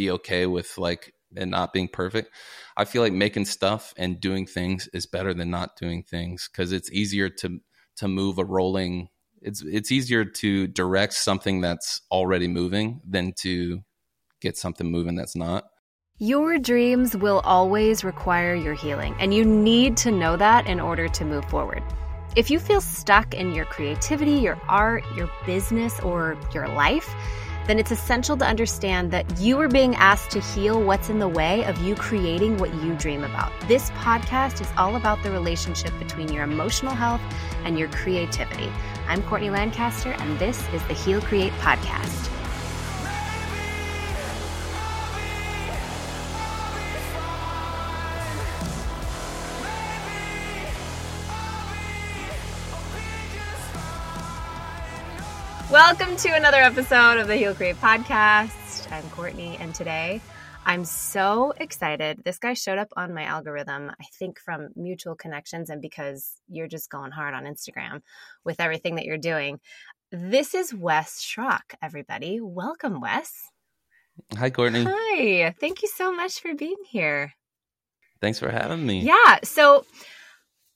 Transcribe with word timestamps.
be 0.00 0.10
okay 0.10 0.46
with 0.46 0.78
like 0.78 1.12
it 1.36 1.46
not 1.46 1.72
being 1.72 1.88
perfect. 1.88 2.30
I 2.76 2.84
feel 2.84 3.02
like 3.02 3.12
making 3.12 3.44
stuff 3.44 3.92
and 3.96 4.20
doing 4.20 4.46
things 4.46 4.88
is 4.94 5.06
better 5.06 5.34
than 5.34 5.50
not 5.50 5.76
doing 5.76 6.02
things 6.02 6.48
because 6.50 6.72
it's 6.72 6.90
easier 6.90 7.28
to 7.40 7.60
to 7.96 8.08
move 8.08 8.38
a 8.38 8.44
rolling. 8.44 9.08
It's 9.42 9.62
it's 9.62 9.92
easier 9.92 10.24
to 10.24 10.66
direct 10.66 11.12
something 11.12 11.60
that's 11.60 12.00
already 12.10 12.48
moving 12.48 13.00
than 13.06 13.34
to 13.42 13.82
get 14.40 14.56
something 14.56 14.90
moving 14.90 15.16
that's 15.16 15.36
not. 15.36 15.64
Your 16.18 16.58
dreams 16.58 17.16
will 17.16 17.40
always 17.44 18.04
require 18.04 18.54
your 18.54 18.74
healing, 18.74 19.14
and 19.18 19.32
you 19.32 19.44
need 19.44 19.96
to 19.98 20.10
know 20.10 20.36
that 20.36 20.66
in 20.66 20.80
order 20.80 21.08
to 21.08 21.24
move 21.24 21.44
forward. 21.46 21.82
If 22.36 22.50
you 22.50 22.58
feel 22.58 22.80
stuck 22.80 23.34
in 23.34 23.52
your 23.52 23.64
creativity, 23.64 24.32
your 24.32 24.60
art, 24.68 25.02
your 25.16 25.30
business, 25.46 25.98
or 26.00 26.38
your 26.54 26.68
life, 26.68 27.08
then 27.66 27.78
it's 27.78 27.90
essential 27.90 28.36
to 28.36 28.44
understand 28.44 29.10
that 29.10 29.38
you 29.38 29.60
are 29.60 29.68
being 29.68 29.94
asked 29.96 30.30
to 30.32 30.40
heal 30.40 30.82
what's 30.82 31.08
in 31.08 31.18
the 31.18 31.28
way 31.28 31.64
of 31.64 31.78
you 31.78 31.94
creating 31.94 32.58
what 32.58 32.72
you 32.74 32.94
dream 32.94 33.24
about. 33.24 33.52
This 33.68 33.90
podcast 33.90 34.60
is 34.60 34.68
all 34.76 34.96
about 34.96 35.22
the 35.22 35.30
relationship 35.30 35.92
between 35.98 36.32
your 36.32 36.44
emotional 36.44 36.94
health 36.94 37.20
and 37.64 37.78
your 37.78 37.88
creativity. 37.88 38.70
I'm 39.08 39.22
Courtney 39.22 39.50
Lancaster, 39.50 40.12
and 40.12 40.38
this 40.38 40.60
is 40.72 40.82
the 40.84 40.94
Heal 40.94 41.20
Create 41.20 41.52
podcast. 41.54 42.39
Welcome 55.82 56.14
to 56.16 56.28
another 56.28 56.58
episode 56.58 57.16
of 57.16 57.26
the 57.26 57.36
Heal 57.36 57.54
Create 57.54 57.76
podcast. 57.76 58.92
I'm 58.92 59.08
Courtney, 59.10 59.56
and 59.58 59.74
today 59.74 60.20
I'm 60.66 60.84
so 60.84 61.54
excited. 61.56 62.20
This 62.22 62.38
guy 62.38 62.52
showed 62.52 62.76
up 62.76 62.88
on 62.98 63.14
my 63.14 63.24
algorithm, 63.24 63.90
I 63.90 64.04
think 64.18 64.38
from 64.38 64.68
mutual 64.76 65.14
connections, 65.14 65.70
and 65.70 65.80
because 65.80 66.36
you're 66.48 66.68
just 66.68 66.90
going 66.90 67.12
hard 67.12 67.32
on 67.32 67.44
Instagram 67.44 68.02
with 68.44 68.60
everything 68.60 68.96
that 68.96 69.06
you're 69.06 69.16
doing. 69.16 69.58
This 70.12 70.54
is 70.54 70.74
Wes 70.74 71.24
Schrock, 71.24 71.74
everybody. 71.82 72.40
Welcome, 72.42 73.00
Wes. 73.00 73.48
Hi, 74.36 74.50
Courtney. 74.50 74.84
Hi. 74.86 75.54
Thank 75.58 75.80
you 75.80 75.88
so 75.88 76.12
much 76.12 76.40
for 76.40 76.54
being 76.54 76.76
here. 76.86 77.32
Thanks 78.20 78.38
for 78.38 78.50
having 78.50 78.84
me. 78.84 79.00
Yeah. 79.00 79.38
So, 79.44 79.86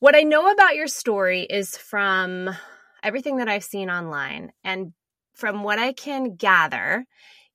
what 0.00 0.16
I 0.16 0.22
know 0.22 0.50
about 0.50 0.76
your 0.76 0.88
story 0.88 1.42
is 1.42 1.76
from 1.76 2.56
everything 3.04 3.36
that 3.36 3.48
I've 3.48 3.62
seen 3.62 3.90
online. 3.90 4.50
And 4.64 4.92
from 5.34 5.62
what 5.62 5.78
I 5.78 5.92
can 5.92 6.36
gather, 6.36 7.06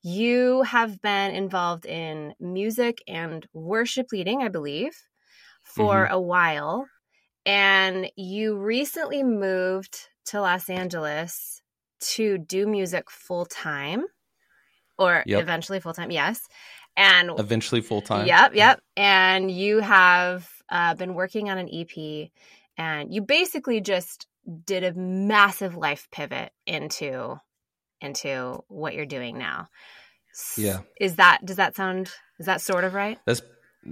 you 0.02 0.64
have 0.64 1.02
been 1.02 1.36
involved 1.36 1.86
in 1.86 2.34
music 2.40 3.02
and 3.08 3.46
worship 3.54 4.08
leading, 4.12 4.42
I 4.42 4.48
believe, 4.50 4.96
for 5.64 6.06
mm-hmm. 6.06 6.14
a 6.14 6.20
while. 6.20 6.88
And 7.46 8.10
you 8.16 8.58
recently 8.58 9.24
moved 9.24 9.98
to 10.26 10.42
Los 10.42 10.70
Angeles 10.70 11.62
to 12.02 12.38
do 12.38 12.68
music 12.68 13.10
full 13.10 13.46
time 13.46 14.06
or 14.98 15.24
yep. 15.26 15.42
eventually 15.42 15.80
full 15.80 15.94
time. 15.94 16.12
Yes. 16.12 16.42
And 16.96 17.32
eventually 17.40 17.82
full 17.82 18.02
time. 18.02 18.28
Yep. 18.28 18.56
Yep. 18.56 18.82
And 18.98 19.50
you 19.50 19.80
have 19.80 20.50
uh, 20.70 20.96
been 20.96 21.14
working 21.14 21.50
on 21.50 21.58
an 21.58 21.70
EP 21.72 22.30
and 22.78 23.14
you 23.14 23.22
basically 23.22 23.82
just 23.82 24.28
did 24.66 24.84
a 24.84 24.94
massive 24.94 25.76
life 25.76 26.08
pivot 26.12 26.52
into 26.66 27.40
into 28.02 28.64
what 28.68 28.94
you're 28.94 29.06
doing 29.06 29.38
now. 29.38 29.68
Yeah. 30.58 30.80
Is 31.00 31.16
that 31.16 31.46
does 31.46 31.58
that 31.58 31.76
sound 31.76 32.12
is 32.40 32.46
that 32.46 32.62
sort 32.62 32.84
of 32.84 32.94
right? 32.94 33.18
That's 33.26 33.42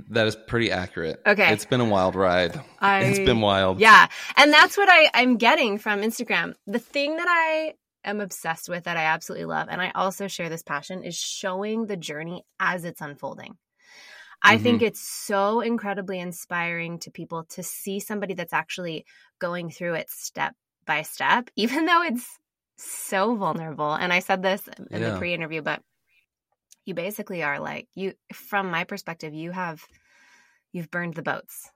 that 0.10 0.28
is 0.28 0.36
pretty 0.36 0.72
accurate. 0.72 1.22
Okay. 1.26 1.52
It's 1.52 1.66
been 1.66 1.82
a 1.82 1.86
wild 1.86 2.16
ride. 2.16 2.60
I, 2.80 3.04
it's 3.04 3.20
been 3.20 3.42
wild. 3.42 3.80
Yeah. 3.80 4.08
And 4.36 4.52
that's 4.52 4.78
what 4.78 4.90
I, 4.92 5.10
I'm 5.14 5.38
getting 5.38 5.78
from 5.78 6.02
Instagram. 6.02 6.56
The 6.66 6.80
thing 6.80 7.16
that 7.16 7.28
I 7.28 7.74
am 8.04 8.20
obsessed 8.20 8.68
with 8.70 8.84
that 8.84 8.98
I 8.98 9.04
absolutely 9.04 9.46
love, 9.46 9.68
and 9.70 9.82
I 9.82 9.92
also 9.96 10.28
share 10.28 10.50
this 10.50 10.62
passion, 10.62 11.04
is 11.04 11.16
showing 11.16 11.86
the 11.86 11.98
journey 11.98 12.44
as 12.60 12.84
it's 12.84 13.02
unfolding. 13.02 13.58
I 14.44 14.56
mm-hmm. 14.56 14.64
think 14.64 14.82
it's 14.82 15.02
so 15.02 15.62
incredibly 15.62 16.20
inspiring 16.20 17.00
to 17.00 17.12
people 17.12 17.46
to 17.52 17.64
see 17.64 18.00
somebody 18.00 18.34
that's 18.34 18.54
actually 18.54 19.06
going 19.40 19.70
through 19.70 19.96
it 19.96 20.10
step 20.10 20.54
by 20.86 21.02
step, 21.04 21.50
even 21.56 21.86
though 21.86 22.04
it's 22.04 22.28
so 22.78 23.36
vulnerable. 23.36 23.94
And 23.94 24.14
I 24.14 24.20
said 24.20 24.42
this 24.42 24.68
in 24.90 25.02
yeah. 25.02 25.12
the 25.12 25.18
pre 25.18 25.34
interview, 25.34 25.62
but 25.62 25.82
you 26.86 26.94
basically 26.94 27.44
are 27.44 27.60
like, 27.60 27.88
you, 27.96 28.14
from 28.34 28.72
my 28.72 28.84
perspective, 28.84 29.34
you 29.34 29.52
have, 29.52 29.82
you've 30.72 30.90
burned 30.90 31.16
the 31.16 31.24
boats. 31.24 31.70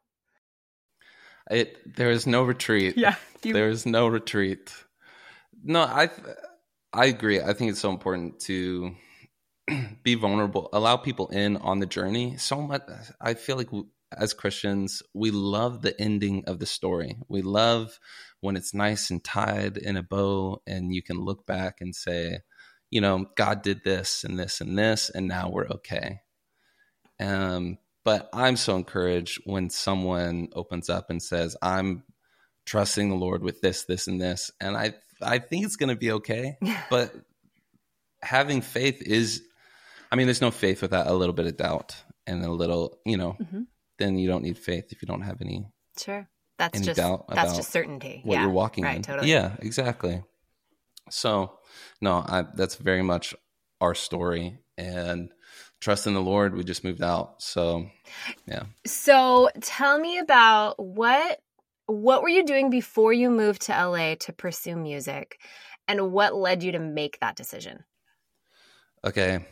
It, 1.49 1.95
there 1.97 2.11
is 2.11 2.25
no 2.27 2.43
retreat. 2.43 2.97
Yeah. 2.97 3.15
You... 3.43 3.53
There 3.53 3.69
is 3.69 3.85
no 3.85 4.07
retreat. 4.07 4.73
No, 5.63 5.81
I, 5.81 6.09
I 6.93 7.05
agree. 7.05 7.41
I 7.41 7.53
think 7.53 7.71
it's 7.71 7.79
so 7.79 7.89
important 7.89 8.39
to, 8.41 8.95
be 10.03 10.15
vulnerable, 10.15 10.69
allow 10.73 10.97
people 10.97 11.27
in 11.27 11.57
on 11.57 11.79
the 11.79 11.85
journey. 11.85 12.37
So 12.37 12.61
much, 12.61 12.83
I 13.19 13.33
feel 13.33 13.57
like 13.57 13.69
as 14.17 14.33
Christians, 14.33 15.01
we 15.13 15.31
love 15.31 15.81
the 15.81 15.99
ending 15.99 16.43
of 16.45 16.59
the 16.59 16.65
story. 16.65 17.17
We 17.27 17.41
love 17.41 17.99
when 18.41 18.55
it's 18.55 18.73
nice 18.73 19.09
and 19.09 19.23
tied 19.23 19.77
in 19.77 19.97
a 19.97 20.03
bow, 20.03 20.61
and 20.65 20.93
you 20.93 21.01
can 21.01 21.19
look 21.19 21.45
back 21.45 21.81
and 21.81 21.95
say, 21.95 22.39
you 22.89 23.01
know, 23.01 23.27
God 23.35 23.61
did 23.61 23.83
this 23.83 24.23
and 24.23 24.37
this 24.37 24.61
and 24.61 24.77
this, 24.77 25.09
and 25.09 25.27
now 25.27 25.49
we're 25.49 25.67
okay. 25.67 26.21
Um, 27.19 27.77
but 28.03 28.29
I'm 28.33 28.57
so 28.57 28.75
encouraged 28.75 29.41
when 29.45 29.69
someone 29.69 30.49
opens 30.53 30.89
up 30.89 31.09
and 31.09 31.21
says, 31.21 31.55
I'm 31.61 32.03
trusting 32.65 33.09
the 33.09 33.15
Lord 33.15 33.43
with 33.43 33.61
this, 33.61 33.85
this, 33.85 34.07
and 34.07 34.19
this. 34.19 34.51
And 34.59 34.75
I 34.75 34.93
I 35.21 35.39
think 35.39 35.65
it's 35.65 35.75
gonna 35.75 35.95
be 35.95 36.11
okay. 36.13 36.57
but 36.89 37.13
having 38.21 38.61
faith 38.61 39.01
is 39.01 39.43
I 40.11 40.17
mean, 40.17 40.27
there's 40.27 40.41
no 40.41 40.51
faith 40.51 40.81
without 40.81 41.07
a 41.07 41.13
little 41.13 41.33
bit 41.33 41.45
of 41.45 41.55
doubt 41.55 41.95
and 42.27 42.43
a 42.43 42.51
little, 42.51 42.99
you 43.05 43.15
know, 43.15 43.37
mm-hmm. 43.41 43.61
Then 44.01 44.17
you 44.17 44.27
don't 44.27 44.43
need 44.43 44.57
faith 44.57 44.91
if 44.91 45.01
you 45.01 45.07
don't 45.07 45.21
have 45.21 45.41
any. 45.41 45.65
Sure. 45.97 46.27
That's 46.57 46.77
any 46.77 46.85
just 46.85 46.97
doubt 46.97 47.25
that's 47.29 47.55
just 47.55 47.71
certainty. 47.71 48.21
What 48.23 48.35
yeah. 48.35 48.41
you're 48.41 48.51
walking 48.51 48.83
right, 48.83 48.97
in. 48.97 49.01
Totally. 49.01 49.31
Yeah, 49.31 49.55
exactly. 49.59 50.21
So, 51.09 51.57
no, 52.01 52.23
I, 52.27 52.45
that's 52.55 52.75
very 52.75 53.01
much 53.01 53.33
our 53.79 53.95
story 53.95 54.59
and 54.77 55.31
trust 55.79 56.05
in 56.05 56.13
the 56.13 56.21
Lord. 56.21 56.55
We 56.55 56.63
just 56.63 56.83
moved 56.83 57.01
out. 57.01 57.41
So, 57.41 57.87
yeah. 58.45 58.63
So, 58.85 59.49
tell 59.61 59.99
me 59.99 60.19
about 60.19 60.75
what 60.83 61.39
what 61.87 62.21
were 62.21 62.29
you 62.29 62.45
doing 62.45 62.69
before 62.69 63.11
you 63.11 63.29
moved 63.29 63.63
to 63.63 63.73
LA 63.73 64.15
to 64.19 64.31
pursue 64.31 64.75
music 64.75 65.39
and 65.87 66.11
what 66.11 66.35
led 66.35 66.63
you 66.63 66.71
to 66.73 66.79
make 66.79 67.19
that 67.19 67.35
decision? 67.35 67.83
Okay. 69.03 69.45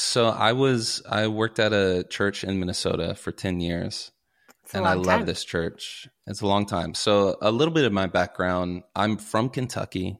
So 0.00 0.28
I 0.28 0.54
was 0.54 1.02
I 1.08 1.26
worked 1.26 1.58
at 1.58 1.74
a 1.74 2.04
church 2.08 2.42
in 2.42 2.58
Minnesota 2.58 3.14
for 3.14 3.32
10 3.32 3.60
years. 3.60 4.10
And 4.72 4.86
I 4.86 4.94
love 4.94 5.26
this 5.26 5.44
church. 5.44 6.08
It's 6.26 6.40
a 6.40 6.46
long 6.46 6.64
time. 6.64 6.94
So 6.94 7.36
a 7.42 7.50
little 7.50 7.74
bit 7.74 7.84
of 7.84 7.92
my 7.92 8.06
background, 8.06 8.82
I'm 8.96 9.18
from 9.18 9.50
Kentucky. 9.50 10.18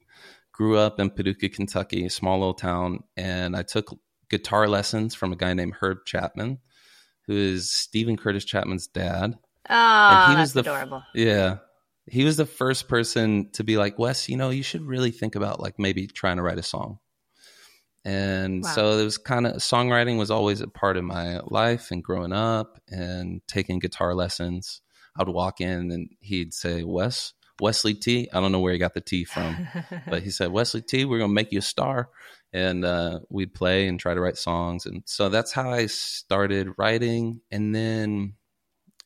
Grew 0.53 0.77
up 0.77 1.01
in 1.01 1.09
Paducah, 1.09 1.49
Kentucky, 1.49 2.05
a 2.05 2.11
small 2.11 2.39
little 2.39 2.53
town, 2.53 3.05
and 3.17 3.57
I 3.57 3.63
took 3.63 3.97
guitar 4.29 4.69
lessons 4.69 5.15
from 5.15 5.33
a 5.33 5.37
guy 5.37 5.55
named 5.55 5.75
Herb 5.81 6.05
Chapman, 6.05 6.59
who 7.27 7.35
is 7.35 7.73
Steven 7.73 8.19
Curtis 8.19 8.45
Chapman's 8.45 8.87
dad. 8.87 9.39
Oh, 9.71 9.75
and 9.75 10.35
he 10.35 10.41
was 10.41 10.53
the, 10.53 10.61
adorable. 10.61 11.03
Yeah. 11.15 11.59
He 12.07 12.25
was 12.25 12.37
the 12.37 12.45
first 12.45 12.89
person 12.89 13.51
to 13.53 13.65
be 13.65 13.79
like, 13.79 13.99
Wes, 13.99 14.29
you 14.29 14.37
know, 14.37 14.51
you 14.51 14.63
should 14.63 14.83
really 14.83 15.13
think 15.13 15.37
about 15.37 15.61
like 15.61 15.79
maybe 15.79 16.07
trying 16.07 16.37
to 16.37 16.43
write 16.43 16.59
a 16.59 16.63
song 16.63 16.99
and 18.05 18.63
wow. 18.63 18.71
so 18.71 18.99
it 18.99 19.05
was 19.05 19.19
kind 19.19 19.47
of 19.47 19.57
songwriting 19.57 20.19
was 20.19 20.31
always 20.31 20.61
a 20.61 20.69
part 20.69 20.97
of 20.97 21.05
my 21.05 21.41
life 21.41 21.91
and 21.91 22.03
growing 22.03 22.33
up 22.33 22.81
and 22.89 23.43
taking 23.47 23.79
guitar 23.79 24.15
lessons. 24.15 24.81
I'd 25.19 25.29
walk 25.29 25.61
in 25.61 25.91
and 25.91 26.09
he'd 26.21 26.55
say 26.55 26.83
wes 26.83 27.35
wesley 27.61 27.95
t. 27.95 28.29
I 28.33 28.41
don't 28.41 28.53
know 28.53 28.61
where 28.61 28.73
he 28.73 28.79
got 28.79 28.95
the 28.95 29.03
t 29.03 29.25
from 29.25 29.69
but 30.09 30.23
he 30.23 30.31
said 30.31 30.51
wesley 30.51 30.81
t 30.81 31.05
we're 31.05 31.19
going 31.19 31.31
to 31.31 31.35
make 31.35 31.53
you 31.53 31.59
a 31.59 31.63
star. 31.63 32.09
And 32.53 32.85
uh, 32.85 33.21
we'd 33.29 33.55
play 33.55 33.87
and 33.87 34.01
try 34.01 34.13
to 34.13 34.21
write 34.21 34.37
songs. 34.37 34.85
And 34.85 35.03
so 35.07 35.29
that's 35.29 35.53
how 35.53 35.71
i 35.71 35.87
started 35.87 36.73
writing. 36.79 37.43
And 37.51 37.75
then 37.75 38.35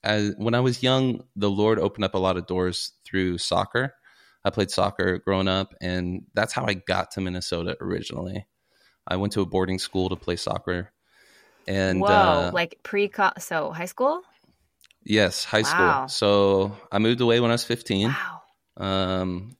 as, 0.05 0.35
when 0.39 0.55
i 0.55 0.61
was 0.61 0.85
young 0.85 1.25
the 1.35 1.51
lord 1.51 1.81
opened 1.81 2.05
up 2.05 2.15
a 2.15 2.19
lot 2.19 2.37
of 2.37 2.47
doors 2.47 2.93
through 3.05 3.39
soccer. 3.39 3.95
I 4.45 4.51
played 4.51 4.71
soccer 4.71 5.19
growing 5.19 5.49
up 5.49 5.75
and 5.81 6.27
that's 6.35 6.53
how 6.53 6.65
i 6.67 6.75
got 6.75 7.13
to 7.13 7.21
minnesota 7.21 7.77
originally 7.81 8.47
I 9.07 9.17
went 9.17 9.33
to 9.35 9.41
a 9.41 9.47
boarding 9.47 9.79
school 9.79 10.09
to 10.09 10.17
play 10.17 10.37
soccer. 10.37 10.93
And 11.67 12.01
Whoa, 12.01 12.09
uh, 12.09 12.51
like 12.53 12.81
pre 12.83 13.11
so 13.39 13.71
high 13.71 13.87
school? 13.87 14.23
Yes, 15.03 15.45
high 15.45 15.63
wow. 15.63 16.07
school. 16.07 16.09
So 16.09 16.77
I 16.91 16.99
moved 16.99 17.21
away 17.21 17.41
when 17.41 17.51
I 17.51 17.55
was 17.55 17.65
15. 17.65 18.09
Wow. 18.09 18.43
Um, 18.77 19.57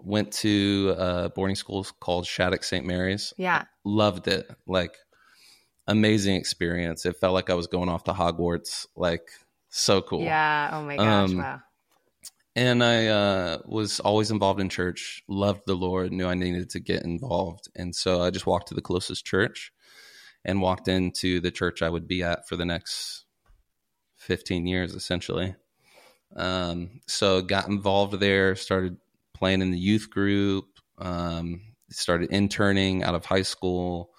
went 0.00 0.32
to 0.32 0.94
a 0.96 1.28
boarding 1.30 1.56
school 1.56 1.86
called 2.00 2.26
Shattuck 2.26 2.64
St. 2.64 2.84
Mary's. 2.84 3.32
Yeah. 3.36 3.64
Loved 3.84 4.28
it. 4.28 4.48
Like, 4.66 4.94
amazing 5.88 6.36
experience. 6.36 7.06
It 7.06 7.16
felt 7.16 7.34
like 7.34 7.50
I 7.50 7.54
was 7.54 7.66
going 7.66 7.88
off 7.88 8.04
to 8.04 8.12
Hogwarts. 8.12 8.86
Like 8.94 9.28
so 9.68 10.02
cool. 10.02 10.22
Yeah. 10.22 10.70
Oh 10.72 10.82
my 10.82 10.96
gosh. 10.96 11.30
Um, 11.30 11.38
wow. 11.38 11.60
And 12.58 12.82
I 12.82 13.06
uh, 13.06 13.58
was 13.66 14.00
always 14.00 14.32
involved 14.32 14.58
in 14.58 14.68
church, 14.68 15.22
loved 15.28 15.60
the 15.66 15.76
Lord, 15.76 16.10
knew 16.10 16.26
I 16.26 16.34
needed 16.34 16.70
to 16.70 16.80
get 16.80 17.04
involved. 17.04 17.68
And 17.76 17.94
so 17.94 18.20
I 18.20 18.30
just 18.30 18.48
walked 18.48 18.66
to 18.68 18.74
the 18.74 18.82
closest 18.82 19.24
church 19.24 19.72
and 20.44 20.60
walked 20.60 20.88
into 20.88 21.38
the 21.38 21.52
church 21.52 21.82
I 21.82 21.88
would 21.88 22.08
be 22.08 22.24
at 22.24 22.48
for 22.48 22.56
the 22.56 22.64
next 22.64 23.26
15 24.16 24.66
years, 24.66 24.96
essentially. 24.96 25.54
Um, 26.34 26.98
so 27.06 27.42
got 27.42 27.68
involved 27.68 28.18
there, 28.18 28.56
started 28.56 28.96
playing 29.34 29.62
in 29.62 29.70
the 29.70 29.78
youth 29.78 30.10
group, 30.10 30.64
um, 30.98 31.60
started 31.90 32.32
interning 32.32 33.04
out 33.04 33.14
of 33.14 33.24
high 33.24 33.42
school, 33.42 34.10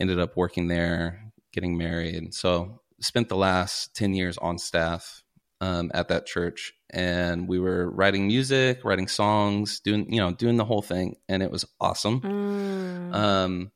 ended 0.00 0.18
up 0.18 0.34
working 0.34 0.68
there, 0.68 1.30
getting 1.52 1.76
married. 1.76 2.32
So 2.32 2.80
spent 3.02 3.28
the 3.28 3.36
last 3.36 3.94
10 3.96 4.14
years 4.14 4.38
on 4.38 4.56
staff 4.56 5.22
um, 5.60 5.90
at 5.92 6.08
that 6.08 6.24
church 6.24 6.72
and 6.96 7.46
we 7.46 7.58
were 7.58 7.90
writing 7.90 8.26
music 8.26 8.82
writing 8.82 9.06
songs 9.06 9.80
doing 9.80 10.10
you 10.12 10.18
know 10.18 10.32
doing 10.32 10.56
the 10.56 10.64
whole 10.64 10.80
thing 10.80 11.14
and 11.28 11.42
it 11.42 11.50
was 11.50 11.66
awesome 11.78 12.20
mm. 12.22 13.14
um, 13.14 13.70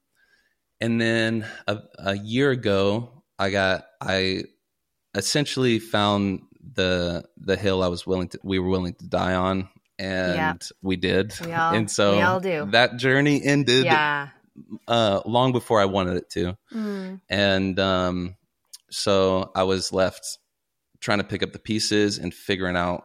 and 0.80 0.98
then 1.00 1.46
a, 1.68 1.78
a, 1.98 2.16
year 2.16 2.50
ago 2.50 3.22
i 3.38 3.50
got 3.50 3.84
i 4.00 4.42
essentially 5.14 5.78
found 5.78 6.40
the 6.72 7.22
the 7.36 7.56
hill 7.56 7.82
i 7.82 7.88
was 7.88 8.06
willing 8.06 8.28
to 8.28 8.40
we 8.42 8.58
were 8.58 8.70
willing 8.70 8.94
to 8.94 9.06
die 9.06 9.34
on 9.34 9.68
and 9.98 10.34
yeah. 10.34 10.54
we 10.80 10.96
did 10.96 11.34
we 11.44 11.52
all, 11.52 11.74
and 11.74 11.90
so 11.90 12.16
we 12.16 12.22
all 12.22 12.40
do. 12.40 12.66
that 12.70 12.96
journey 12.96 13.44
ended 13.44 13.84
yeah 13.84 14.28
uh, 14.88 15.20
long 15.26 15.52
before 15.52 15.80
i 15.80 15.84
wanted 15.84 16.16
it 16.16 16.30
to 16.30 16.56
mm. 16.72 17.20
and 17.28 17.78
um, 17.78 18.34
so 18.90 19.50
i 19.54 19.62
was 19.62 19.92
left 19.92 20.38
trying 21.00 21.18
to 21.18 21.24
pick 21.24 21.42
up 21.42 21.52
the 21.52 21.58
pieces 21.58 22.18
and 22.18 22.32
figuring 22.32 22.76
out 22.76 23.04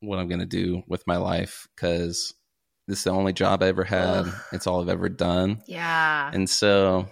what 0.00 0.18
I'm 0.18 0.28
going 0.28 0.40
to 0.40 0.46
do 0.46 0.82
with 0.86 1.06
my 1.06 1.16
life 1.16 1.68
because 1.74 2.34
this 2.86 2.98
is 2.98 3.04
the 3.04 3.10
only 3.10 3.32
job 3.32 3.62
I 3.62 3.68
ever 3.68 3.84
had. 3.84 4.26
Ugh. 4.26 4.34
It's 4.52 4.66
all 4.66 4.80
I've 4.80 4.88
ever 4.88 5.08
done. 5.08 5.62
Yeah. 5.66 6.30
And 6.32 6.48
so 6.48 7.08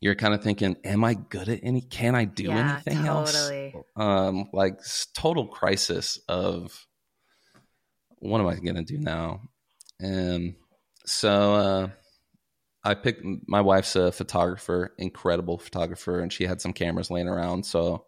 you're 0.00 0.14
kind 0.14 0.34
of 0.34 0.42
thinking, 0.42 0.76
am 0.84 1.04
I 1.04 1.14
good 1.14 1.48
at 1.48 1.60
any? 1.62 1.80
Can 1.80 2.14
I 2.14 2.26
do 2.26 2.44
yeah, 2.44 2.80
anything 2.84 3.04
totally. 3.04 3.74
else? 3.74 3.86
Um, 3.96 4.50
like 4.52 4.80
total 5.14 5.46
crisis 5.46 6.18
of 6.28 6.86
what 8.18 8.40
am 8.40 8.46
I 8.46 8.56
going 8.56 8.76
to 8.76 8.82
do 8.82 8.98
now? 8.98 9.40
And 10.00 10.56
so 11.06 11.54
uh, 11.54 11.88
I 12.82 12.94
picked 12.94 13.24
my 13.46 13.62
wife's 13.62 13.96
a 13.96 14.12
photographer, 14.12 14.94
incredible 14.98 15.58
photographer, 15.58 16.20
and 16.20 16.32
she 16.32 16.44
had 16.44 16.60
some 16.60 16.72
cameras 16.72 17.10
laying 17.10 17.28
around. 17.28 17.64
So 17.64 18.04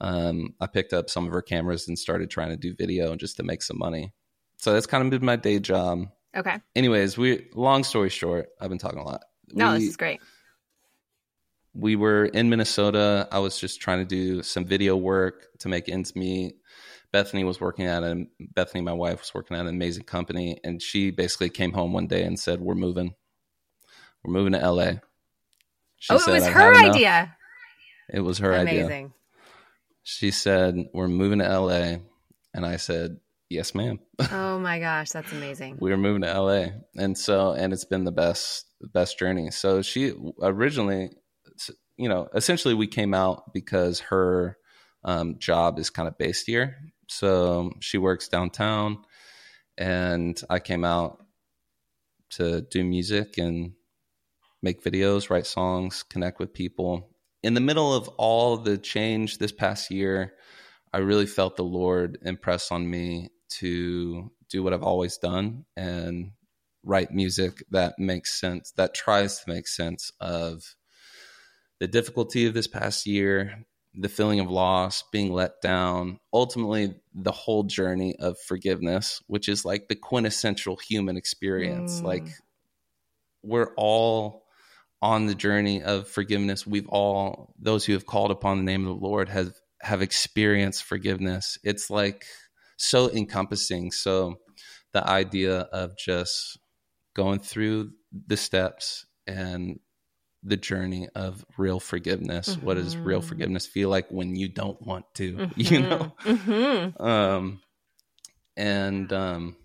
um, 0.00 0.54
I 0.60 0.66
picked 0.66 0.92
up 0.92 1.08
some 1.08 1.26
of 1.26 1.32
her 1.32 1.42
cameras 1.42 1.88
and 1.88 1.98
started 1.98 2.30
trying 2.30 2.50
to 2.50 2.56
do 2.56 2.74
video 2.74 3.14
just 3.16 3.36
to 3.36 3.42
make 3.42 3.62
some 3.62 3.78
money. 3.78 4.12
So 4.56 4.72
that's 4.72 4.86
kind 4.86 5.04
of 5.04 5.10
been 5.10 5.24
my 5.24 5.36
day 5.36 5.58
job. 5.58 6.06
Okay. 6.36 6.56
Anyways, 6.74 7.18
we 7.18 7.48
long 7.54 7.84
story 7.84 8.08
short, 8.08 8.48
I've 8.60 8.68
been 8.68 8.78
talking 8.78 8.98
a 8.98 9.04
lot. 9.04 9.22
No, 9.52 9.72
we, 9.72 9.78
this 9.78 9.88
is 9.90 9.96
great. 9.96 10.20
We 11.74 11.96
were 11.96 12.26
in 12.26 12.50
Minnesota. 12.50 13.28
I 13.30 13.38
was 13.38 13.58
just 13.58 13.80
trying 13.80 13.98
to 13.98 14.04
do 14.04 14.42
some 14.42 14.64
video 14.64 14.96
work 14.96 15.46
to 15.60 15.68
make 15.68 15.88
ends 15.88 16.16
meet. 16.16 16.56
Bethany 17.12 17.44
was 17.44 17.60
working 17.60 17.86
at 17.86 18.02
a 18.02 18.24
Bethany, 18.40 18.82
my 18.82 18.92
wife, 18.92 19.20
was 19.20 19.34
working 19.34 19.56
at 19.56 19.62
an 19.62 19.68
amazing 19.68 20.04
company, 20.04 20.58
and 20.64 20.80
she 20.80 21.10
basically 21.10 21.50
came 21.50 21.72
home 21.72 21.92
one 21.92 22.06
day 22.06 22.24
and 22.24 22.40
said, 22.40 22.60
"We're 22.60 22.74
moving. 22.74 23.14
We're 24.24 24.32
moving 24.32 24.54
to 24.54 24.70
LA." 24.70 24.92
She 25.98 26.14
oh, 26.14 26.16
it 26.16 26.26
was 26.26 26.46
her 26.46 26.74
idea. 26.74 27.36
It 28.08 28.20
was 28.20 28.38
her 28.38 28.54
amazing. 28.54 28.68
idea. 28.68 28.86
Amazing 28.86 29.12
she 30.02 30.30
said, 30.30 30.76
We're 30.92 31.08
moving 31.08 31.38
to 31.38 31.58
LA. 31.58 31.96
And 32.54 32.66
I 32.66 32.76
said, 32.76 33.18
Yes, 33.48 33.74
ma'am. 33.74 33.98
Oh 34.30 34.58
my 34.58 34.78
gosh, 34.80 35.10
that's 35.10 35.32
amazing. 35.32 35.76
we 35.80 35.90
were 35.90 35.96
moving 35.96 36.22
to 36.22 36.40
LA. 36.40 36.66
And 36.96 37.16
so, 37.16 37.52
and 37.52 37.72
it's 37.72 37.84
been 37.84 38.04
the 38.04 38.12
best, 38.12 38.66
best 38.92 39.18
journey. 39.18 39.50
So 39.50 39.82
she 39.82 40.12
originally, 40.40 41.10
you 41.96 42.08
know, 42.08 42.28
essentially 42.34 42.74
we 42.74 42.86
came 42.86 43.14
out 43.14 43.52
because 43.52 44.00
her 44.00 44.56
um, 45.04 45.38
job 45.38 45.78
is 45.78 45.90
kind 45.90 46.08
of 46.08 46.18
based 46.18 46.46
here. 46.46 46.78
So 47.08 47.72
she 47.80 47.98
works 47.98 48.28
downtown. 48.28 48.98
And 49.78 50.40
I 50.50 50.58
came 50.58 50.84
out 50.84 51.24
to 52.30 52.62
do 52.62 52.84
music 52.84 53.38
and 53.38 53.72
make 54.62 54.82
videos, 54.82 55.28
write 55.28 55.46
songs, 55.46 56.02
connect 56.02 56.38
with 56.38 56.52
people 56.54 57.11
in 57.42 57.54
the 57.54 57.60
middle 57.60 57.92
of 57.94 58.08
all 58.16 58.56
the 58.56 58.78
change 58.78 59.38
this 59.38 59.52
past 59.52 59.90
year, 59.90 60.34
I 60.92 60.98
really 60.98 61.26
felt 61.26 61.56
the 61.56 61.64
Lord 61.64 62.18
impress 62.22 62.70
on 62.70 62.88
me 62.88 63.30
to 63.58 64.30
do 64.48 64.62
what 64.62 64.72
I've 64.72 64.82
always 64.82 65.16
done 65.16 65.64
and 65.76 66.32
write 66.84 67.12
music 67.12 67.64
that 67.70 67.98
makes 67.98 68.38
sense, 68.38 68.72
that 68.72 68.94
tries 68.94 69.40
to 69.40 69.50
make 69.50 69.66
sense 69.66 70.12
of 70.20 70.74
the 71.80 71.88
difficulty 71.88 72.46
of 72.46 72.54
this 72.54 72.66
past 72.66 73.06
year, 73.06 73.64
the 73.94 74.08
feeling 74.08 74.40
of 74.40 74.50
loss, 74.50 75.02
being 75.12 75.32
let 75.32 75.60
down, 75.60 76.18
ultimately 76.32 76.94
the 77.14 77.32
whole 77.32 77.64
journey 77.64 78.14
of 78.18 78.38
forgiveness, 78.38 79.20
which 79.26 79.48
is 79.48 79.64
like 79.64 79.88
the 79.88 79.96
quintessential 79.96 80.76
human 80.76 81.16
experience. 81.16 82.00
Mm. 82.00 82.04
Like 82.04 82.26
we're 83.42 83.74
all 83.76 84.41
on 85.02 85.26
the 85.26 85.34
journey 85.34 85.82
of 85.82 86.08
forgiveness, 86.08 86.66
we've 86.66 86.88
all 86.88 87.54
those 87.58 87.84
who 87.84 87.92
have 87.92 88.06
called 88.06 88.30
upon 88.30 88.58
the 88.58 88.64
name 88.64 88.86
of 88.86 89.00
the 89.00 89.06
Lord 89.06 89.28
have 89.28 89.52
have 89.82 90.00
experienced 90.00 90.84
forgiveness. 90.84 91.58
It's 91.64 91.90
like 91.90 92.24
so 92.76 93.10
encompassing. 93.10 93.90
So 93.90 94.38
the 94.92 95.06
idea 95.06 95.58
of 95.58 95.96
just 95.98 96.56
going 97.14 97.40
through 97.40 97.90
the 98.26 98.36
steps 98.36 99.04
and 99.26 99.80
the 100.44 100.56
journey 100.56 101.08
of 101.14 101.44
real 101.56 101.80
forgiveness. 101.80 102.50
Mm-hmm. 102.50 102.66
What 102.66 102.74
does 102.74 102.96
real 102.96 103.20
mm-hmm. 103.20 103.28
forgiveness 103.28 103.66
feel 103.66 103.88
like 103.88 104.08
when 104.10 104.36
you 104.36 104.48
don't 104.48 104.80
want 104.82 105.04
to, 105.14 105.32
mm-hmm. 105.36 105.60
you 105.60 105.80
know? 105.80 106.12
Mm-hmm. 106.24 107.02
Um, 107.02 107.60
and 108.56 109.12
um, 109.12 109.56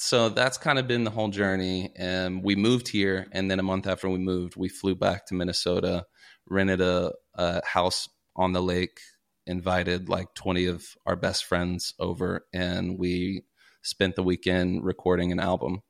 so 0.00 0.28
that's 0.28 0.56
kind 0.58 0.78
of 0.78 0.86
been 0.86 1.02
the 1.02 1.10
whole 1.10 1.26
journey. 1.26 1.90
And 1.96 2.40
we 2.44 2.54
moved 2.54 2.86
here, 2.86 3.26
and 3.32 3.50
then 3.50 3.58
a 3.58 3.64
month 3.64 3.88
after 3.88 4.08
we 4.08 4.18
moved, 4.18 4.54
we 4.54 4.68
flew 4.68 4.94
back 4.94 5.26
to 5.26 5.34
Minnesota, 5.34 6.06
rented 6.48 6.80
a, 6.80 7.12
a 7.34 7.66
house 7.66 8.08
on 8.36 8.52
the 8.52 8.62
lake, 8.62 9.00
invited 9.44 10.08
like 10.08 10.32
20 10.34 10.66
of 10.66 10.86
our 11.04 11.16
best 11.16 11.46
friends 11.46 11.94
over, 11.98 12.46
and 12.52 12.96
we 12.96 13.42
spent 13.82 14.14
the 14.14 14.22
weekend 14.22 14.84
recording 14.84 15.32
an 15.32 15.40
album. 15.40 15.82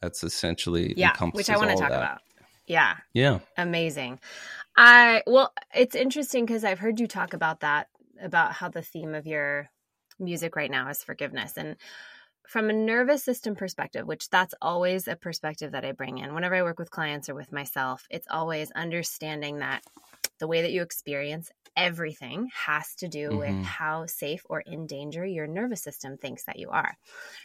That's 0.00 0.24
essentially 0.24 0.94
yeah, 0.96 1.14
which 1.32 1.50
I 1.50 1.58
want 1.58 1.70
to 1.70 1.76
talk 1.76 1.90
that. 1.90 1.98
about. 1.98 2.20
Yeah, 2.66 2.96
yeah, 3.12 3.40
amazing. 3.58 4.20
I 4.74 5.22
well, 5.26 5.52
it's 5.74 5.94
interesting 5.94 6.46
because 6.46 6.64
I've 6.64 6.78
heard 6.78 6.98
you 6.98 7.06
talk 7.06 7.34
about 7.34 7.60
that 7.60 7.88
about 8.22 8.52
how 8.52 8.70
the 8.70 8.80
theme 8.80 9.14
of 9.14 9.26
your 9.26 9.68
music 10.18 10.56
right 10.56 10.70
now 10.70 10.88
is 10.88 11.04
forgiveness 11.04 11.58
and 11.58 11.76
from 12.46 12.68
a 12.68 12.74
nervous 12.74 13.24
system 13.24 13.54
perspective, 13.54 14.06
which 14.06 14.28
that's 14.28 14.54
always 14.60 15.08
a 15.08 15.16
perspective 15.16 15.72
that 15.72 15.84
I 15.84 15.92
bring 15.92 16.18
in 16.18 16.34
whenever 16.34 16.54
I 16.54 16.62
work 16.62 16.78
with 16.78 16.90
clients 16.90 17.28
or 17.28 17.34
with 17.34 17.52
myself, 17.52 18.06
it's 18.10 18.26
always 18.30 18.70
understanding 18.72 19.58
that 19.58 19.82
the 20.38 20.48
way 20.48 20.62
that 20.62 20.72
you 20.72 20.82
experience 20.82 21.50
everything 21.76 22.50
has 22.54 22.94
to 22.96 23.08
do 23.08 23.30
mm-hmm. 23.30 23.38
with 23.38 23.64
how 23.64 24.06
safe 24.06 24.42
or 24.50 24.60
in 24.60 24.86
danger 24.86 25.24
your 25.24 25.46
nervous 25.46 25.82
system 25.82 26.16
thinks 26.16 26.44
that 26.44 26.58
you 26.58 26.68
are. 26.70 26.96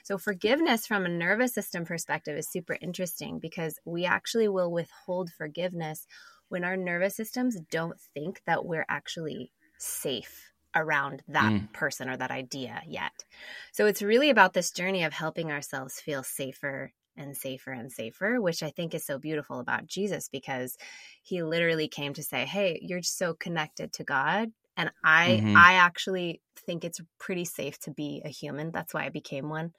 So, 0.04 0.18
forgiveness 0.18 0.88
from 0.88 1.06
a 1.06 1.10
nervous 1.10 1.54
system 1.54 1.86
perspective 1.86 2.38
is 2.38 2.50
super 2.50 2.78
interesting 2.82 3.40
because 3.40 3.80
we 3.86 4.06
actually 4.06 4.48
will 4.48 4.72
withhold 4.72 5.30
forgiveness 5.32 6.06
when 6.50 6.64
our 6.64 6.78
nervous 6.78 7.16
systems 7.16 7.60
don't 7.72 8.00
think 8.14 8.42
that 8.46 8.66
we're 8.66 8.86
actually 8.90 9.52
safe 9.78 10.52
around 10.78 11.24
that 11.28 11.52
mm. 11.52 11.74
person 11.74 12.10
or 12.10 12.18
that 12.18 12.32
idea 12.32 12.82
yet. 12.88 13.26
So 13.72 13.86
it's 13.86 14.02
really 14.02 14.30
about 14.30 14.54
this 14.54 14.72
journey 14.72 15.04
of 15.04 15.14
helping 15.14 15.52
ourselves 15.52 16.00
feel 16.00 16.24
safer 16.24 16.94
and 17.18 17.36
safer 17.36 17.72
and 17.72 17.92
safer, 17.92 18.40
which 18.40 18.62
I 18.62 18.70
think 18.70 18.94
is 18.94 19.06
so 19.06 19.18
beautiful 19.18 19.60
about 19.60 19.88
Jesus 19.88 20.30
because 20.30 20.78
he 21.24 21.42
literally 21.44 21.88
came 21.88 22.14
to 22.14 22.24
say, 22.24 22.46
"Hey, 22.46 22.80
you're 22.82 23.02
so 23.02 23.34
connected 23.34 23.92
to 23.94 24.04
God." 24.04 24.52
And 24.78 24.92
I 25.04 25.40
mm-hmm. 25.42 25.58
I 25.58 25.74
actually 25.74 26.42
think 26.66 26.86
it's 26.86 27.02
pretty 27.20 27.46
safe 27.46 27.80
to 27.80 27.92
be 27.92 28.22
a 28.24 28.30
human. 28.30 28.72
That's 28.72 28.94
why 28.94 29.06
I 29.06 29.10
became 29.10 29.50
one. 29.50 29.74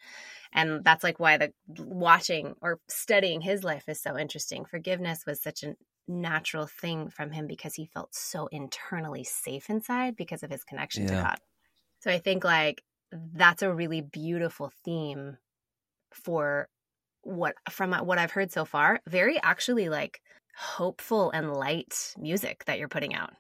And 0.52 0.82
that's 0.82 1.04
like 1.04 1.20
why 1.20 1.36
the 1.36 1.52
watching 1.78 2.54
or 2.60 2.80
studying 2.88 3.40
his 3.40 3.62
life 3.62 3.84
is 3.88 4.02
so 4.02 4.18
interesting. 4.18 4.64
Forgiveness 4.64 5.24
was 5.26 5.40
such 5.40 5.62
an 5.62 5.76
natural 6.08 6.66
thing 6.66 7.10
from 7.10 7.30
him 7.30 7.46
because 7.46 7.74
he 7.74 7.86
felt 7.86 8.14
so 8.14 8.46
internally 8.46 9.24
safe 9.24 9.68
inside 9.68 10.16
because 10.16 10.42
of 10.42 10.50
his 10.50 10.64
connection 10.64 11.04
yeah. 11.04 11.08
to 11.08 11.14
God. 11.14 11.38
So 12.00 12.10
I 12.10 12.18
think 12.18 12.44
like 12.44 12.82
that's 13.12 13.62
a 13.62 13.72
really 13.72 14.00
beautiful 14.00 14.72
theme 14.84 15.36
for 16.12 16.68
what 17.22 17.54
from 17.70 17.92
what 17.92 18.18
I've 18.18 18.30
heard 18.30 18.52
so 18.52 18.64
far, 18.64 19.00
very 19.06 19.40
actually 19.42 19.88
like 19.88 20.20
hopeful 20.56 21.30
and 21.30 21.52
light 21.52 22.14
music 22.18 22.64
that 22.64 22.78
you're 22.78 22.88
putting 22.88 23.14
out. 23.14 23.32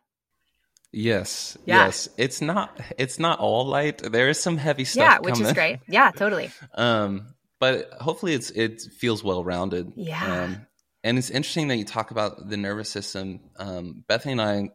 Yes, 0.92 1.58
yeah. 1.66 1.86
yes. 1.86 2.08
It's 2.16 2.40
not 2.40 2.80
it's 2.96 3.18
not 3.18 3.38
all 3.38 3.66
light. 3.66 3.98
There 3.98 4.28
is 4.28 4.40
some 4.40 4.56
heavy 4.56 4.84
stuff. 4.84 5.02
Yeah, 5.02 5.18
which 5.20 5.34
coming. 5.34 5.48
is 5.48 5.52
great. 5.52 5.78
Yeah, 5.88 6.10
totally. 6.10 6.50
um, 6.74 7.34
but 7.58 7.90
hopefully 8.00 8.34
it's 8.34 8.50
it 8.50 8.80
feels 8.80 9.22
well 9.22 9.44
rounded. 9.44 9.92
Yeah. 9.96 10.44
Um, 10.44 10.66
and 11.04 11.18
it's 11.18 11.30
interesting 11.30 11.68
that 11.68 11.76
you 11.76 11.84
talk 11.84 12.10
about 12.10 12.48
the 12.48 12.56
nervous 12.56 12.90
system. 12.90 13.40
Um, 13.58 14.04
Bethany 14.06 14.32
and 14.32 14.40
I 14.40 14.70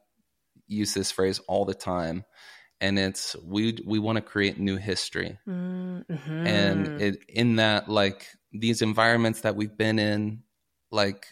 use 0.68 0.94
this 0.94 1.12
phrase 1.12 1.40
all 1.48 1.66
the 1.66 1.74
time, 1.74 2.24
and 2.80 2.98
it's 2.98 3.36
we 3.44 3.78
we 3.86 4.00
want 4.00 4.18
to 4.18 4.22
create 4.22 4.60
new 4.60 4.78
history, 4.78 5.38
mm-hmm. 5.48 6.48
and 6.48 7.02
it, 7.02 7.18
in 7.28 7.58
that 7.58 7.90
like 7.90 8.28
these 8.52 8.82
environments 8.82 9.42
that 9.42 9.56
we've 9.56 9.78
been 9.78 10.00
in, 10.00 10.44
like 10.92 11.28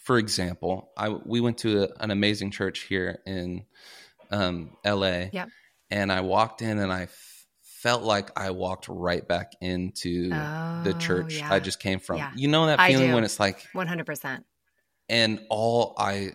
for 0.00 0.18
example, 0.18 0.90
I 0.96 1.10
we 1.10 1.40
went 1.40 1.58
to 1.58 1.84
a, 1.84 1.88
an 2.00 2.10
amazing 2.10 2.50
church 2.50 2.80
here 2.80 3.18
in 3.26 3.66
um, 4.30 4.76
L.A. 4.84 5.30
Yep. 5.32 5.48
and 5.90 6.10
I 6.10 6.22
walked 6.22 6.62
in 6.62 6.78
and 6.78 6.92
I 6.92 7.08
felt 7.82 8.02
like 8.02 8.30
I 8.36 8.50
walked 8.50 8.88
right 8.88 9.26
back 9.26 9.52
into 9.60 10.30
oh, 10.32 10.80
the 10.84 10.94
church 10.94 11.38
yeah. 11.38 11.52
I 11.52 11.60
just 11.60 11.78
came 11.78 12.00
from. 12.00 12.18
Yeah. 12.18 12.32
You 12.34 12.48
know 12.48 12.66
that 12.66 12.80
feeling 12.80 13.12
when 13.12 13.24
it's 13.24 13.38
like 13.38 13.66
one 13.72 13.86
hundred 13.86 14.06
percent, 14.06 14.44
and 15.08 15.40
all 15.48 15.94
I 15.96 16.32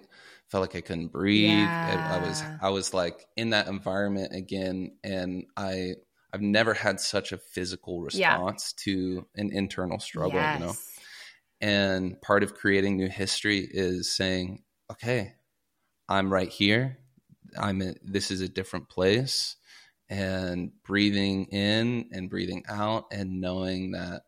felt 0.50 0.62
like 0.62 0.76
I 0.76 0.82
couldn't 0.82 1.12
breathe. 1.12 1.50
Yeah. 1.50 2.20
I 2.22 2.28
was 2.28 2.44
I 2.62 2.70
was 2.70 2.94
like 2.94 3.26
in 3.36 3.50
that 3.52 3.68
environment 3.68 4.34
again, 4.34 4.98
and 5.04 5.46
I 5.58 5.96
I've 6.34 6.42
never 6.42 6.74
had 6.74 7.00
such 7.00 7.32
a 7.32 7.38
physical 7.38 8.02
response 8.02 8.74
to 8.84 9.28
an 9.36 9.52
internal 9.52 10.00
struggle. 10.00 10.40
Yes. 10.40 10.60
You 10.60 10.66
know, 10.66 10.74
and 11.62 12.22
part 12.22 12.44
of 12.44 12.56
creating 12.56 12.98
new 12.98 13.10
history 13.10 13.68
is 13.70 14.16
saying, 14.16 14.64
okay, 14.92 15.34
I'm 16.08 16.32
right 16.32 16.50
here. 16.50 17.00
I'm 17.58 17.82
in, 17.82 17.96
this 18.04 18.32
is 18.32 18.42
a 18.42 18.50
different 18.50 18.90
place 18.90 19.58
and 20.14 20.72
breathing 20.84 21.46
in 21.46 22.08
and 22.12 22.30
breathing 22.30 22.64
out 22.70 23.06
and 23.12 23.42
knowing 23.42 23.94
that 23.94 24.22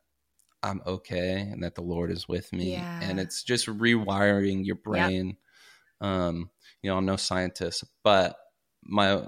I'm 0.63 0.81
okay 0.85 1.41
and 1.41 1.63
that 1.63 1.75
the 1.75 1.83
Lord 1.83 2.09
is 2.09 2.27
with 2.27 2.51
me. 2.51 2.71
Yeah. 2.71 2.99
And 3.03 3.19
it's 3.19 3.43
just 3.43 3.67
rewiring 3.67 4.65
your 4.65 4.77
brain. 4.77 5.37
Yep. 6.01 6.09
Um, 6.09 6.49
you 6.81 6.89
know, 6.89 6.97
I'm 6.97 7.05
no 7.05 7.17
scientist, 7.17 7.83
but 8.03 8.35
my 8.83 9.27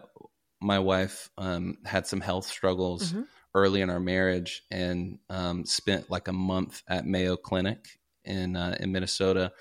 my 0.60 0.80
wife 0.80 1.30
um, 1.38 1.78
had 1.86 2.08
some 2.08 2.22
health 2.22 2.48
struggles 2.48 3.12
mm-hmm. 3.12 3.22
early 3.54 3.82
in 3.82 3.92
our 3.92 4.00
marriage 4.00 4.64
and 4.72 5.20
um, 5.30 5.64
spent 5.64 6.10
like 6.10 6.28
a 6.28 6.34
month 6.34 6.82
at 6.90 7.06
Mayo 7.06 7.38
Clinic 7.38 8.00
in 8.26 8.56
uh, 8.56 8.76
in 8.80 8.92
Minnesota 8.92 9.52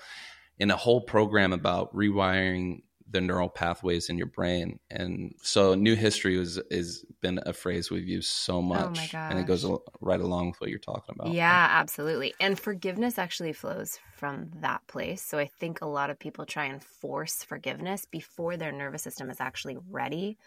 in 0.57 0.71
a 0.71 0.75
whole 0.75 1.01
program 1.01 1.53
about 1.53 1.95
rewiring 1.95 2.81
the 3.09 3.21
neural 3.21 3.49
pathways 3.49 4.09
in 4.09 4.17
your 4.17 4.27
brain. 4.27 4.79
And 4.89 5.33
so 5.41 5.75
new 5.75 5.95
history 5.95 6.37
was 6.37 6.57
is 6.69 7.05
been 7.21 7.39
a 7.45 7.53
phrase 7.53 7.89
we've 7.89 8.07
used 8.07 8.29
so 8.29 8.57
oh 8.57 8.61
much. 8.61 9.13
Oh 9.13 9.17
and 9.17 9.39
it 9.39 9.47
goes 9.47 9.65
right 10.01 10.19
along 10.19 10.47
with 10.47 10.61
what 10.61 10.69
you're 10.69 10.79
talking 10.79 11.15
about. 11.17 11.33
Yeah, 11.33 11.67
absolutely. 11.71 12.33
And 12.39 12.59
forgiveness 12.59 13.17
actually 13.17 13.53
flows 13.53 13.99
from 14.15 14.51
that 14.61 14.85
place. 14.87 15.21
So 15.21 15.37
I 15.37 15.45
think 15.45 15.81
a 15.81 15.87
lot 15.87 16.09
of 16.09 16.19
people 16.19 16.45
try 16.45 16.65
and 16.65 16.83
force 16.83 17.43
forgiveness 17.43 18.05
before 18.05 18.57
their 18.57 18.71
nervous 18.71 19.03
system 19.03 19.29
is 19.29 19.39
actually 19.39 19.77
ready 19.89 20.37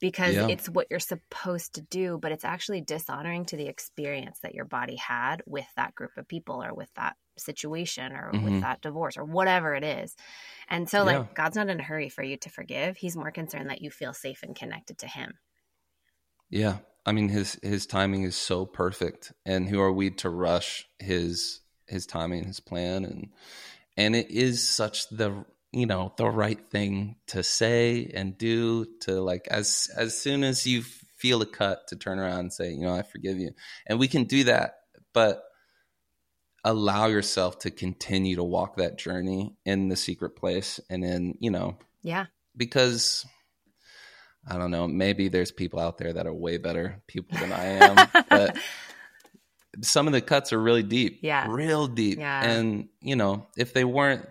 because 0.00 0.34
yeah. 0.34 0.48
it's 0.48 0.68
what 0.68 0.86
you're 0.90 1.00
supposed 1.00 1.74
to 1.74 1.82
do, 1.82 2.18
but 2.20 2.32
it's 2.32 2.44
actually 2.44 2.80
dishonoring 2.80 3.44
to 3.46 3.56
the 3.56 3.66
experience 3.66 4.38
that 4.42 4.54
your 4.54 4.64
body 4.64 4.96
had 4.96 5.42
with 5.46 5.66
that 5.76 5.94
group 5.94 6.16
of 6.16 6.28
people 6.28 6.62
or 6.62 6.72
with 6.74 6.88
that 6.94 7.16
situation 7.36 8.12
or 8.12 8.30
mm-hmm. 8.32 8.44
with 8.44 8.60
that 8.62 8.80
divorce 8.80 9.16
or 9.16 9.24
whatever 9.24 9.74
it 9.74 9.84
is. 9.84 10.14
And 10.68 10.88
so, 10.88 11.04
like, 11.04 11.18
yeah. 11.18 11.26
God's 11.34 11.56
not 11.56 11.68
in 11.68 11.80
a 11.80 11.82
hurry 11.82 12.08
for 12.08 12.22
you 12.22 12.36
to 12.38 12.50
forgive. 12.50 12.96
He's 12.96 13.16
more 13.16 13.30
concerned 13.30 13.70
that 13.70 13.82
you 13.82 13.90
feel 13.90 14.12
safe 14.12 14.42
and 14.42 14.54
connected 14.54 14.98
to 14.98 15.06
Him. 15.06 15.34
Yeah. 16.50 16.78
I 17.04 17.12
mean, 17.12 17.30
his 17.30 17.58
his 17.62 17.86
timing 17.86 18.24
is 18.24 18.36
so 18.36 18.66
perfect, 18.66 19.32
and 19.46 19.66
who 19.66 19.80
are 19.80 19.92
we 19.92 20.10
to 20.10 20.28
rush 20.28 20.86
his 20.98 21.62
his 21.86 22.04
timing, 22.04 22.44
his 22.44 22.60
plan, 22.60 23.04
and 23.04 23.28
and 23.96 24.14
it 24.14 24.30
is 24.30 24.68
such 24.68 25.08
the 25.08 25.46
you 25.72 25.86
know 25.86 26.12
the 26.16 26.28
right 26.28 26.60
thing 26.70 27.16
to 27.28 27.42
say 27.42 28.10
and 28.14 28.38
do 28.38 28.86
to 29.00 29.20
like 29.20 29.46
as 29.50 29.90
as 29.96 30.16
soon 30.16 30.44
as 30.44 30.66
you 30.66 30.82
feel 30.82 31.42
a 31.42 31.46
cut 31.46 31.88
to 31.88 31.96
turn 31.96 32.18
around 32.18 32.38
and 32.38 32.52
say 32.52 32.70
you 32.70 32.86
know 32.86 32.94
I 32.94 33.02
forgive 33.02 33.38
you, 33.38 33.52
and 33.86 33.98
we 33.98 34.08
can 34.08 34.24
do 34.24 34.44
that, 34.44 34.76
but 35.12 35.42
allow 36.64 37.06
yourself 37.06 37.60
to 37.60 37.70
continue 37.70 38.36
to 38.36 38.44
walk 38.44 38.76
that 38.76 38.98
journey 38.98 39.56
in 39.64 39.88
the 39.88 39.96
secret 39.96 40.36
place 40.36 40.80
and 40.90 41.04
in, 41.04 41.36
you 41.40 41.50
know, 41.50 41.78
yeah. 42.02 42.26
Because 42.56 43.26
I 44.46 44.58
don't 44.58 44.70
know, 44.70 44.88
maybe 44.88 45.28
there's 45.28 45.52
people 45.52 45.80
out 45.80 45.98
there 45.98 46.12
that 46.12 46.26
are 46.26 46.34
way 46.34 46.58
better 46.58 47.02
people 47.06 47.38
than 47.38 47.52
I 47.52 47.64
am, 47.64 48.24
but 48.28 48.58
some 49.82 50.06
of 50.06 50.12
the 50.12 50.20
cuts 50.20 50.52
are 50.52 50.60
really 50.60 50.82
deep. 50.82 51.20
Yeah. 51.22 51.46
Real 51.48 51.86
deep. 51.86 52.18
Yeah. 52.18 52.44
And, 52.44 52.88
you 53.00 53.16
know, 53.16 53.46
if 53.56 53.72
they 53.72 53.84
weren't 53.84 54.28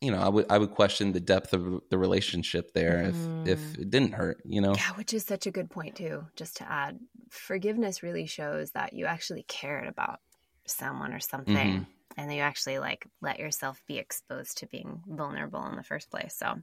you 0.00 0.10
know, 0.10 0.18
I 0.18 0.28
would 0.28 0.46
I 0.50 0.58
would 0.58 0.70
question 0.70 1.12
the 1.12 1.20
depth 1.20 1.52
of 1.52 1.82
the 1.90 1.98
relationship 1.98 2.72
there 2.72 3.02
mm. 3.04 3.08
if 3.46 3.48
if 3.48 3.58
mm-hmm. 3.58 3.82
it 3.82 3.90
didn't 3.90 4.12
hurt, 4.12 4.42
you 4.44 4.60
know. 4.60 4.74
Yeah, 4.74 4.92
which 4.96 5.12
is 5.12 5.24
such 5.24 5.46
a 5.46 5.50
good 5.50 5.70
point 5.70 5.96
too. 5.96 6.24
Just 6.36 6.56
to 6.58 6.70
add, 6.70 6.98
forgiveness 7.28 8.02
really 8.02 8.26
shows 8.26 8.70
that 8.72 8.94
you 8.94 9.06
actually 9.06 9.42
cared 9.42 9.88
about 9.88 10.20
someone 10.66 11.12
or 11.12 11.20
something 11.20 11.54
mm-hmm. 11.54 11.82
And 12.20 12.32
you 12.32 12.40
actually 12.40 12.78
like 12.78 13.06
let 13.22 13.38
yourself 13.38 13.82
be 13.86 13.98
exposed 13.98 14.58
to 14.58 14.66
being 14.66 15.02
vulnerable 15.06 15.64
in 15.66 15.76
the 15.76 15.82
first 15.82 16.10
place. 16.10 16.34
So 16.36 16.54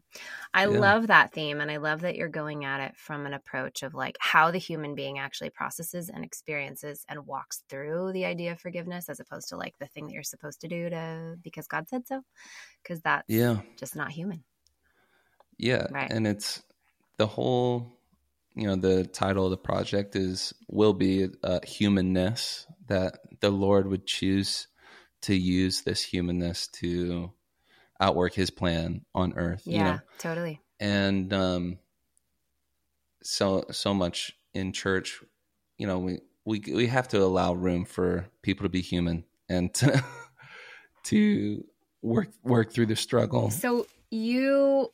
i 0.53 0.63
yeah. 0.63 0.79
love 0.79 1.07
that 1.07 1.33
theme 1.33 1.59
and 1.61 1.71
i 1.71 1.77
love 1.77 2.01
that 2.01 2.15
you're 2.15 2.27
going 2.27 2.65
at 2.65 2.79
it 2.79 2.95
from 2.95 3.25
an 3.25 3.33
approach 3.33 3.83
of 3.83 3.93
like 3.93 4.17
how 4.19 4.51
the 4.51 4.57
human 4.57 4.95
being 4.95 5.19
actually 5.19 5.49
processes 5.49 6.09
and 6.09 6.23
experiences 6.23 7.05
and 7.09 7.25
walks 7.25 7.63
through 7.69 8.11
the 8.13 8.25
idea 8.25 8.51
of 8.51 8.59
forgiveness 8.59 9.09
as 9.09 9.19
opposed 9.19 9.49
to 9.49 9.57
like 9.57 9.77
the 9.79 9.87
thing 9.87 10.07
that 10.07 10.13
you're 10.13 10.23
supposed 10.23 10.61
to 10.61 10.67
do 10.67 10.89
to 10.89 11.35
because 11.43 11.67
god 11.67 11.87
said 11.89 12.07
so 12.07 12.21
because 12.83 13.01
that's 13.01 13.25
yeah. 13.27 13.57
just 13.77 13.95
not 13.95 14.11
human. 14.11 14.43
Yeah 15.57 15.87
right. 15.91 16.11
and 16.11 16.27
it's 16.27 16.61
the 17.17 17.27
whole 17.27 17.97
you 18.55 18.67
know 18.67 18.75
the 18.75 19.05
title 19.05 19.45
of 19.45 19.51
the 19.51 19.57
project 19.57 20.15
is 20.15 20.53
will 20.67 20.93
be 20.93 21.29
uh, 21.43 21.59
humanness 21.63 22.67
that 22.87 23.19
the 23.39 23.49
lord 23.49 23.87
would 23.87 24.05
choose 24.05 24.67
to 25.27 25.36
use 25.36 25.81
this 25.81 26.01
humanness 26.01 26.67
to 26.67 27.31
outwork 28.00 28.34
his 28.34 28.50
plan 28.50 29.01
on 29.15 29.34
earth 29.38 29.62
yeah 29.65 29.77
you 29.77 29.84
know? 29.84 30.00
totally 30.19 30.62
and 30.79 31.34
um 31.34 31.77
so 33.24 33.65
so 33.72 33.93
much 33.93 34.34
in 34.53 34.72
church 34.72 35.22
you 35.77 35.88
know 35.88 36.00
we 36.00 36.19
we 36.46 36.63
we 36.74 36.88
have 36.88 37.07
to 37.07 37.22
allow 37.22 37.53
room 37.53 37.86
for 37.86 38.27
people 38.41 38.63
to 38.63 38.69
be 38.69 38.81
human 38.81 39.24
and 39.50 39.74
to 39.74 40.03
to 41.03 41.63
work 42.01 42.29
work 42.43 42.72
through 42.72 42.86
the 42.86 42.96
struggle 42.96 43.50
so 43.50 43.88
you 44.12 44.91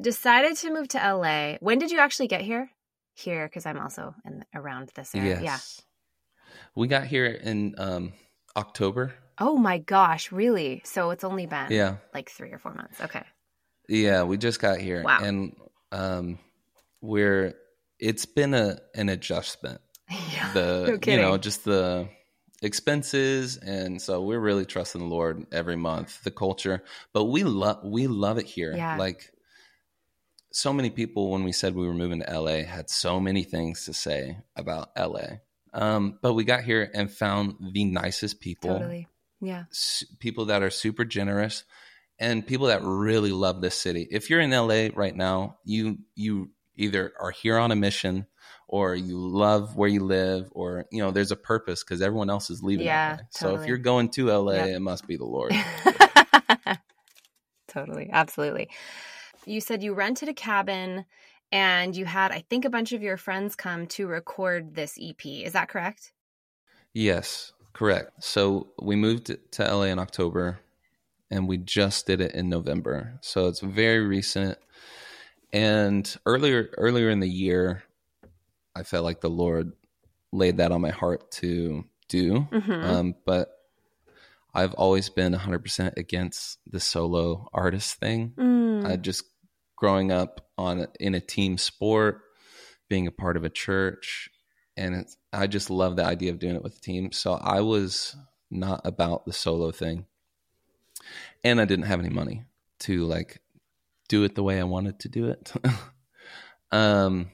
decided 0.00 0.56
to 0.56 0.72
move 0.72 0.88
to 0.88 0.98
LA 0.98 1.56
when 1.60 1.78
did 1.78 1.90
you 1.90 1.98
actually 1.98 2.28
get 2.28 2.42
here 2.42 2.70
here 3.14 3.46
because 3.46 3.66
I'm 3.66 3.78
also 3.78 4.14
in 4.24 4.44
around 4.54 4.90
this 4.94 5.14
area. 5.14 5.40
Yes. 5.42 5.80
Yeah. 5.80 6.52
We 6.74 6.88
got 6.88 7.06
here 7.06 7.26
in 7.26 7.74
um, 7.78 8.12
October. 8.56 9.14
Oh 9.38 9.56
my 9.56 9.78
gosh, 9.78 10.32
really? 10.32 10.82
So 10.84 11.10
it's 11.10 11.24
only 11.24 11.46
been 11.46 11.68
yeah. 11.70 11.96
like 12.14 12.30
3 12.30 12.52
or 12.52 12.58
4 12.58 12.74
months. 12.74 13.00
Okay. 13.00 13.22
Yeah, 13.88 14.22
we 14.24 14.36
just 14.36 14.60
got 14.60 14.78
here 14.78 15.02
wow. 15.02 15.18
and 15.22 15.56
um 15.90 16.38
we're 17.00 17.54
it's 17.98 18.26
been 18.26 18.54
a 18.54 18.78
an 18.94 19.08
adjustment. 19.08 19.80
Yeah. 20.34 20.52
The 20.52 21.00
no 21.06 21.12
you 21.12 21.18
know, 21.18 21.38
just 21.38 21.64
the 21.64 22.08
expenses 22.60 23.56
and 23.56 24.00
so 24.00 24.22
we're 24.22 24.38
really 24.38 24.66
trusting 24.66 25.00
the 25.00 25.06
Lord 25.06 25.46
every 25.52 25.76
month, 25.76 26.22
the 26.22 26.30
culture, 26.30 26.82
but 27.12 27.24
we 27.24 27.44
love 27.44 27.80
we 27.84 28.06
love 28.06 28.38
it 28.38 28.46
here. 28.46 28.74
Yeah. 28.76 28.96
Like 28.96 29.32
so 30.52 30.72
many 30.72 30.90
people 30.90 31.30
when 31.30 31.44
we 31.44 31.52
said 31.52 31.74
we 31.74 31.86
were 31.86 31.94
moving 31.94 32.20
to 32.20 32.40
LA 32.40 32.62
had 32.62 32.90
so 32.90 33.18
many 33.18 33.42
things 33.42 33.86
to 33.86 33.94
say 33.94 34.38
about 34.54 34.90
LA. 34.98 35.38
Um, 35.72 36.18
but 36.20 36.34
we 36.34 36.44
got 36.44 36.62
here 36.62 36.90
and 36.92 37.10
found 37.10 37.56
the 37.72 37.84
nicest 37.84 38.40
people. 38.40 38.78
Totally. 38.78 39.08
Yeah. 39.42 39.64
People 40.18 40.46
that 40.46 40.62
are 40.62 40.70
super 40.70 41.04
generous 41.04 41.64
and 42.18 42.46
people 42.46 42.68
that 42.68 42.82
really 42.82 43.32
love 43.32 43.60
this 43.60 43.74
city. 43.74 44.08
If 44.10 44.30
you're 44.30 44.40
in 44.40 44.50
LA 44.50 44.88
right 44.94 45.14
now, 45.14 45.58
you 45.64 45.98
you 46.14 46.50
either 46.76 47.12
are 47.20 47.32
here 47.32 47.58
on 47.58 47.70
a 47.70 47.76
mission 47.76 48.26
or 48.68 48.94
you 48.94 49.18
love 49.18 49.76
where 49.76 49.88
you 49.88 50.00
live 50.00 50.48
or 50.52 50.86
you 50.90 51.02
know 51.02 51.10
there's 51.10 51.32
a 51.32 51.36
purpose 51.36 51.84
because 51.84 52.00
everyone 52.00 52.30
else 52.30 52.48
is 52.48 52.62
leaving 52.62 52.86
yeah, 52.86 53.18
Totally. 53.36 53.56
So 53.56 53.60
if 53.60 53.68
you're 53.68 53.78
going 53.78 54.08
to 54.10 54.30
LA, 54.30 54.52
yep. 54.52 54.68
it 54.68 54.80
must 54.80 55.06
be 55.06 55.16
the 55.16 55.26
Lord. 55.26 55.52
totally. 57.68 58.08
Absolutely 58.10 58.70
you 59.46 59.60
said 59.60 59.82
you 59.82 59.94
rented 59.94 60.28
a 60.28 60.34
cabin 60.34 61.04
and 61.50 61.96
you 61.96 62.04
had, 62.04 62.32
I 62.32 62.44
think, 62.48 62.64
a 62.64 62.70
bunch 62.70 62.92
of 62.92 63.02
your 63.02 63.16
friends 63.16 63.54
come 63.54 63.86
to 63.88 64.06
record 64.06 64.74
this 64.74 64.98
EP. 65.00 65.24
Is 65.24 65.52
that 65.52 65.68
correct? 65.68 66.12
Yes, 66.94 67.52
correct. 67.72 68.22
So 68.22 68.68
we 68.80 68.96
moved 68.96 69.34
to 69.52 69.62
LA 69.62 69.84
in 69.84 69.98
October 69.98 70.60
and 71.30 71.48
we 71.48 71.56
just 71.56 72.06
did 72.06 72.20
it 72.20 72.34
in 72.34 72.48
November. 72.48 73.18
So 73.22 73.48
it's 73.48 73.60
very 73.60 74.00
recent. 74.00 74.58
And 75.52 76.14
earlier 76.26 76.70
earlier 76.78 77.10
in 77.10 77.20
the 77.20 77.28
year, 77.28 77.82
I 78.74 78.82
felt 78.82 79.04
like 79.04 79.20
the 79.20 79.30
Lord 79.30 79.72
laid 80.32 80.58
that 80.58 80.72
on 80.72 80.80
my 80.80 80.90
heart 80.90 81.30
to 81.32 81.84
do. 82.08 82.46
Mhm. 82.50 82.84
Um, 82.84 83.14
but 83.24 83.50
I've 84.54 84.74
always 84.74 85.08
been 85.08 85.34
100% 85.34 85.94
against 85.96 86.58
the 86.66 86.80
solo 86.80 87.48
artist 87.52 87.94
thing. 87.94 88.34
Mm. 88.36 88.86
I 88.86 88.96
just 88.96 89.24
growing 89.76 90.12
up 90.12 90.50
on 90.58 90.86
in 91.00 91.14
a 91.14 91.20
team 91.20 91.56
sport, 91.58 92.20
being 92.88 93.06
a 93.06 93.10
part 93.10 93.36
of 93.36 93.44
a 93.44 93.50
church, 93.50 94.30
and 94.76 94.94
it's, 94.94 95.16
I 95.32 95.46
just 95.46 95.70
love 95.70 95.96
the 95.96 96.04
idea 96.04 96.30
of 96.30 96.38
doing 96.38 96.56
it 96.56 96.62
with 96.62 96.76
a 96.76 96.80
team. 96.80 97.12
So 97.12 97.34
I 97.34 97.60
was 97.60 98.16
not 98.50 98.82
about 98.84 99.24
the 99.24 99.32
solo 99.32 99.70
thing, 99.70 100.06
and 101.42 101.60
I 101.60 101.64
didn't 101.64 101.86
have 101.86 102.00
any 102.00 102.10
money 102.10 102.44
to 102.80 103.04
like 103.04 103.40
do 104.08 104.24
it 104.24 104.34
the 104.34 104.42
way 104.42 104.60
I 104.60 104.64
wanted 104.64 105.00
to 105.00 105.08
do 105.08 105.28
it. 105.28 105.52
um, 106.72 107.30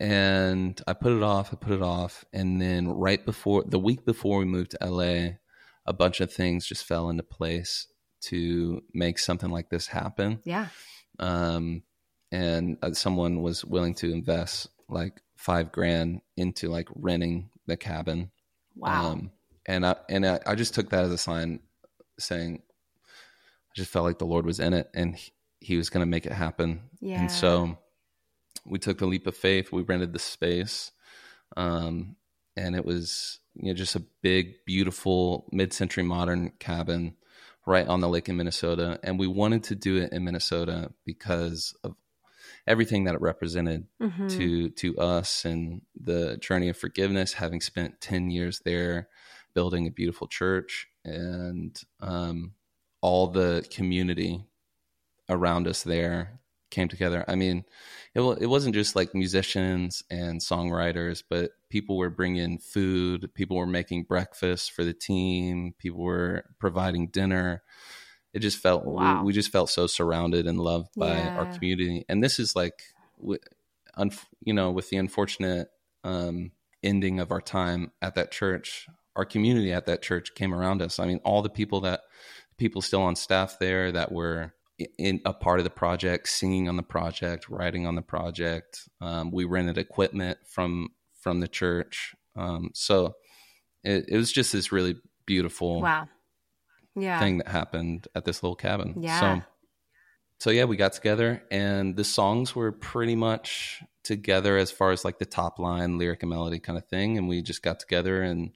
and 0.00 0.80
I 0.86 0.92
put 0.92 1.12
it 1.12 1.22
off. 1.22 1.52
I 1.52 1.56
put 1.56 1.72
it 1.72 1.82
off, 1.82 2.24
and 2.32 2.60
then 2.60 2.88
right 2.88 3.24
before 3.24 3.64
the 3.66 3.78
week 3.78 4.04
before 4.04 4.38
we 4.38 4.44
moved 4.44 4.72
to 4.72 4.86
LA, 4.86 5.36
a 5.86 5.92
bunch 5.92 6.20
of 6.20 6.32
things 6.32 6.66
just 6.66 6.84
fell 6.84 7.10
into 7.10 7.22
place 7.22 7.86
to 8.22 8.82
make 8.92 9.18
something 9.18 9.50
like 9.50 9.68
this 9.68 9.86
happen 9.86 10.40
yeah. 10.44 10.68
um, 11.18 11.82
and 12.32 12.78
uh, 12.82 12.92
someone 12.92 13.42
was 13.42 13.64
willing 13.64 13.94
to 13.94 14.10
invest 14.10 14.68
like 14.88 15.20
five 15.44 15.70
grand 15.70 16.22
into 16.38 16.70
like 16.70 16.88
renting 16.94 17.50
the 17.66 17.76
cabin. 17.76 18.30
Wow. 18.74 19.12
Um, 19.12 19.30
and 19.66 19.84
I 19.84 19.96
and 20.08 20.26
I, 20.26 20.40
I 20.46 20.54
just 20.54 20.74
took 20.74 20.88
that 20.90 21.04
as 21.04 21.12
a 21.12 21.18
sign, 21.18 21.60
saying, 22.18 22.62
I 23.70 23.72
just 23.76 23.90
felt 23.90 24.06
like 24.06 24.18
the 24.18 24.24
Lord 24.26 24.46
was 24.46 24.58
in 24.58 24.72
it, 24.72 24.88
and 24.94 25.14
He, 25.16 25.32
he 25.60 25.76
was 25.76 25.90
going 25.90 26.00
to 26.02 26.10
make 26.10 26.26
it 26.26 26.32
happen. 26.32 26.80
yeah. 27.00 27.20
And 27.20 27.30
so 27.30 27.76
we 28.64 28.78
took 28.78 28.98
the 28.98 29.06
leap 29.06 29.26
of 29.26 29.36
faith. 29.36 29.70
We 29.70 29.82
rented 29.82 30.12
the 30.14 30.18
space, 30.18 30.92
um, 31.56 32.16
and 32.56 32.74
it 32.74 32.84
was 32.84 33.38
you 33.54 33.68
know 33.68 33.74
just 33.74 33.96
a 33.96 34.02
big, 34.22 34.64
beautiful 34.64 35.46
mid-century 35.52 36.04
modern 36.04 36.52
cabin 36.58 37.16
right 37.66 37.86
on 37.86 38.00
the 38.00 38.08
lake 38.08 38.28
in 38.28 38.36
Minnesota. 38.36 38.98
And 39.02 39.18
we 39.18 39.26
wanted 39.26 39.64
to 39.64 39.74
do 39.74 39.96
it 39.96 40.12
in 40.12 40.24
Minnesota 40.24 40.90
because 41.06 41.74
of 41.84 41.94
everything 42.66 43.04
that 43.04 43.14
it 43.14 43.20
represented 43.20 43.86
Mhm. 44.00 44.28
to 44.36 44.70
to 44.70 44.98
us 44.98 45.44
and 45.44 45.82
the 45.94 46.36
journey 46.38 46.68
of 46.68 46.76
forgiveness. 46.76 47.34
Having 47.34 47.60
spent 47.60 48.00
ten 48.00 48.30
years 48.30 48.60
there, 48.64 49.08
building 49.54 49.86
a 49.86 49.90
beautiful 49.90 50.26
church, 50.28 50.88
and 51.04 51.80
um, 52.00 52.54
all 53.00 53.26
the 53.28 53.66
community 53.70 54.44
around 55.28 55.66
us 55.66 55.82
there 55.82 56.40
came 56.70 56.88
together. 56.88 57.24
I 57.28 57.34
mean, 57.36 57.64
it 58.14 58.20
it 58.40 58.46
wasn't 58.46 58.74
just 58.74 58.96
like 58.96 59.14
musicians 59.14 60.02
and 60.10 60.40
songwriters, 60.40 61.22
but 61.28 61.52
people 61.70 61.96
were 61.96 62.10
bringing 62.10 62.58
food, 62.58 63.30
people 63.34 63.56
were 63.56 63.66
making 63.66 64.04
breakfast 64.04 64.72
for 64.72 64.84
the 64.84 64.92
team, 64.94 65.74
people 65.78 66.00
were 66.02 66.44
providing 66.58 67.08
dinner. 67.08 67.62
It 68.34 68.40
just 68.40 68.58
felt 68.58 68.84
Wow. 68.84 69.20
we, 69.20 69.26
we 69.26 69.32
just 69.32 69.50
felt 69.50 69.70
so 69.70 69.86
surrounded 69.86 70.46
and 70.46 70.58
loved 70.58 70.90
by 70.96 71.22
our 71.22 71.46
community. 71.46 72.04
And 72.08 72.22
this 72.22 72.38
is 72.38 72.54
like, 72.54 72.82
you 73.20 74.52
know, 74.52 74.70
with 74.70 74.90
the 74.90 74.96
unfortunate 74.96 75.68
um, 76.02 76.50
ending 76.82 77.20
of 77.20 77.30
our 77.30 77.40
time 77.40 77.92
at 78.02 78.16
that 78.16 78.32
church, 78.32 78.88
our 79.16 79.24
community 79.24 79.72
at 79.72 79.86
that 79.86 80.02
church 80.02 80.34
came 80.34 80.52
around 80.52 80.82
us. 80.82 80.98
I 80.98 81.06
mean, 81.06 81.20
all 81.24 81.42
the 81.42 81.48
people 81.48 81.80
that 81.82 82.00
people 82.58 82.82
still 82.82 83.02
on 83.02 83.16
staff 83.16 83.58
there 83.58 83.92
that 83.92 84.12
were 84.12 84.52
in 84.98 85.20
a 85.24 85.32
part 85.32 85.60
of 85.60 85.64
the 85.64 85.70
project, 85.70 86.28
singing 86.28 86.68
on 86.68 86.76
the 86.76 86.82
project, 86.82 87.48
writing 87.48 87.86
on 87.86 87.94
the 87.94 88.02
project. 88.02 88.88
Um, 89.00 89.30
we 89.30 89.44
rented 89.44 89.78
equipment 89.78 90.38
from 90.46 90.88
from 91.20 91.40
the 91.40 91.48
church, 91.48 92.14
um, 92.36 92.70
so 92.74 93.14
it, 93.82 94.06
it 94.08 94.16
was 94.16 94.32
just 94.32 94.52
this 94.52 94.72
really 94.72 94.96
beautiful 95.26 95.80
wow. 95.80 96.08
Yeah. 96.96 97.18
thing 97.18 97.38
that 97.38 97.48
happened 97.48 98.08
at 98.14 98.24
this 98.24 98.42
little 98.42 98.56
cabin. 98.56 98.94
Yeah. 98.98 99.20
So, 99.20 99.42
so 100.38 100.50
yeah, 100.50 100.64
we 100.64 100.76
got 100.76 100.92
together, 100.92 101.42
and 101.50 101.96
the 101.96 102.04
songs 102.04 102.54
were 102.54 102.72
pretty 102.72 103.16
much 103.16 103.82
together 104.02 104.56
as 104.56 104.70
far 104.70 104.90
as 104.92 105.04
like 105.04 105.18
the 105.18 105.26
top 105.26 105.58
line, 105.58 105.98
lyric 105.98 106.22
and 106.22 106.30
melody 106.30 106.58
kind 106.58 106.78
of 106.78 106.86
thing, 106.86 107.18
and 107.18 107.28
we 107.28 107.42
just 107.42 107.62
got 107.62 107.80
together 107.80 108.22
and 108.22 108.52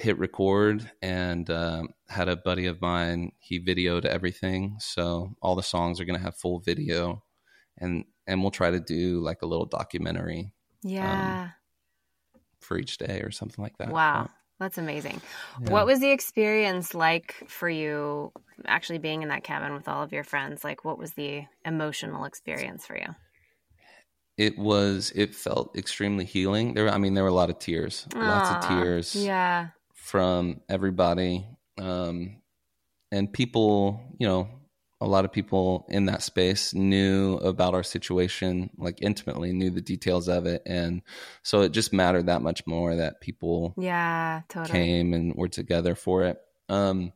hit 0.00 0.18
record 0.18 0.90
and 1.02 1.50
um, 1.50 1.90
had 2.08 2.28
a 2.28 2.36
buddy 2.36 2.64
of 2.64 2.80
mine 2.80 3.32
he 3.38 3.62
videoed 3.62 4.06
everything 4.06 4.76
so 4.80 5.36
all 5.42 5.54
the 5.54 5.62
songs 5.62 6.00
are 6.00 6.06
going 6.06 6.18
to 6.18 6.24
have 6.24 6.34
full 6.34 6.58
video 6.58 7.22
and 7.76 8.06
and 8.26 8.40
we'll 8.40 8.50
try 8.50 8.70
to 8.70 8.80
do 8.80 9.20
like 9.20 9.42
a 9.42 9.46
little 9.46 9.66
documentary 9.66 10.54
yeah. 10.82 11.50
for 12.60 12.78
each 12.78 12.96
day 12.96 13.20
or 13.20 13.30
something 13.30 13.62
like 13.62 13.76
that 13.76 13.90
wow. 13.90 14.30
That's 14.60 14.78
amazing. 14.78 15.20
Yeah. 15.62 15.70
What 15.72 15.86
was 15.86 15.98
the 16.00 16.10
experience 16.10 16.94
like 16.94 17.34
for 17.48 17.68
you 17.68 18.30
actually 18.66 18.98
being 18.98 19.22
in 19.22 19.30
that 19.30 19.42
cabin 19.42 19.72
with 19.74 19.88
all 19.88 20.02
of 20.02 20.12
your 20.12 20.22
friends? 20.22 20.62
Like, 20.62 20.84
what 20.84 20.98
was 20.98 21.12
the 21.14 21.44
emotional 21.64 22.24
experience 22.24 22.86
for 22.86 22.96
you? 22.96 23.08
it 24.36 24.56
was 24.56 25.12
it 25.16 25.34
felt 25.34 25.76
extremely 25.76 26.24
healing 26.24 26.72
there 26.72 26.88
i 26.88 26.96
mean 26.96 27.12
there 27.14 27.24
were 27.24 27.28
a 27.28 27.34
lot 27.34 27.50
of 27.50 27.58
tears 27.58 28.06
lots 28.14 28.48
of 28.48 28.68
tears 28.68 29.14
Yeah. 29.16 29.68
from 29.92 30.60
everybody 30.68 31.46
um 31.76 32.40
and 33.10 33.30
people 33.32 34.00
you 34.18 34.26
know 34.28 34.48
a 35.00 35.06
lot 35.06 35.24
of 35.24 35.32
people 35.32 35.86
in 35.88 36.06
that 36.06 36.22
space 36.22 36.74
knew 36.74 37.36
about 37.36 37.74
our 37.74 37.82
situation 37.82 38.70
like 38.76 38.98
intimately 39.00 39.52
knew 39.52 39.70
the 39.70 39.80
details 39.80 40.28
of 40.28 40.46
it 40.46 40.62
and 40.66 41.02
so 41.42 41.62
it 41.62 41.72
just 41.72 41.92
mattered 41.92 42.26
that 42.26 42.42
much 42.42 42.66
more 42.66 42.96
that 42.96 43.20
people 43.20 43.74
Yeah. 43.78 44.42
Totally. 44.48 44.78
came 44.78 45.14
and 45.14 45.34
were 45.34 45.48
together 45.48 45.94
for 45.94 46.24
it 46.24 46.38
um 46.68 47.12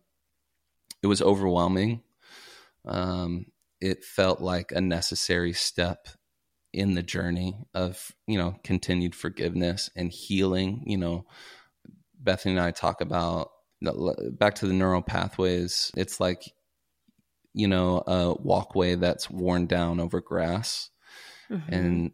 it 1.03 1.07
was 1.07 1.20
overwhelming 1.20 2.03
um 2.87 3.47
it 3.81 4.05
felt 4.05 4.40
like 4.40 4.73
a 4.73 4.81
necessary 4.81 5.53
step 5.53 6.09
in 6.73 6.94
the 6.94 7.03
journey 7.03 7.57
of 7.75 8.12
you 8.27 8.38
know 8.38 8.57
continued 8.64 9.14
forgiveness 9.14 9.90
and 9.94 10.11
healing 10.11 10.83
you 10.87 10.97
know 10.97 11.25
bethany 12.18 12.57
and 12.57 12.64
i 12.64 12.70
talk 12.70 13.01
about 13.01 13.51
back 14.33 14.55
to 14.55 14.66
the 14.66 14.73
neural 14.73 15.03
pathways 15.03 15.92
it's 15.97 16.18
like 16.18 16.54
you 17.55 17.69
know 17.69 18.03
a 18.07 18.35
walkway 18.35 18.95
that's 18.97 19.31
worn 19.31 19.67
down 19.67 20.01
over 20.01 20.21
grass 20.21 20.90
Mhm. 21.51 21.62
and 21.69 22.11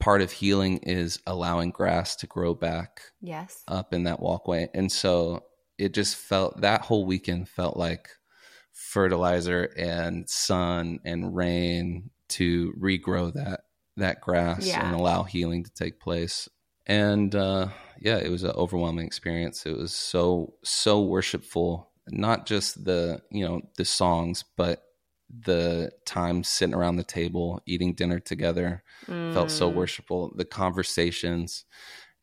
part 0.00 0.20
of 0.20 0.30
healing 0.32 0.78
is 0.78 1.20
allowing 1.26 1.70
grass 1.70 2.16
to 2.16 2.26
grow 2.26 2.54
back 2.54 3.00
yes. 3.20 3.62
up 3.68 3.94
in 3.94 4.02
that 4.04 4.20
walkway. 4.20 4.68
And 4.74 4.92
so 4.92 5.44
it 5.78 5.94
just 5.94 6.16
felt 6.16 6.60
that 6.60 6.82
whole 6.82 7.06
weekend 7.06 7.48
felt 7.48 7.76
like 7.76 8.08
fertilizer 8.72 9.70
and 9.76 10.28
sun 10.28 10.98
and 11.04 11.34
rain 11.34 12.10
to 12.30 12.72
regrow 12.78 13.32
that 13.32 13.60
that 13.96 14.20
grass 14.20 14.66
Yeah. 14.66 14.84
and 14.84 14.94
allow 14.94 15.22
healing 15.22 15.62
to 15.64 15.70
take 15.72 16.00
place. 16.00 16.48
And 16.86 17.34
uh 17.34 17.68
yeah, 18.00 18.18
it 18.18 18.28
was 18.30 18.42
an 18.42 18.50
overwhelming 18.50 19.06
experience. 19.06 19.64
It 19.64 19.76
was 19.76 19.94
so 19.94 20.54
so 20.64 21.00
worshipful, 21.02 21.90
not 22.08 22.46
just 22.46 22.84
the, 22.84 23.22
you 23.30 23.46
know, 23.46 23.62
the 23.76 23.84
songs, 23.84 24.44
but 24.56 24.82
the 25.30 25.90
time 26.06 26.44
sitting 26.44 26.74
around 26.74 26.96
the 26.96 27.04
table 27.04 27.60
eating 27.66 27.94
dinner 27.94 28.20
together 28.20 28.82
felt 29.32 29.50
so 29.50 29.70
Mm. 29.70 29.74
worshipful. 29.74 30.32
The 30.36 30.44
conversations, 30.44 31.64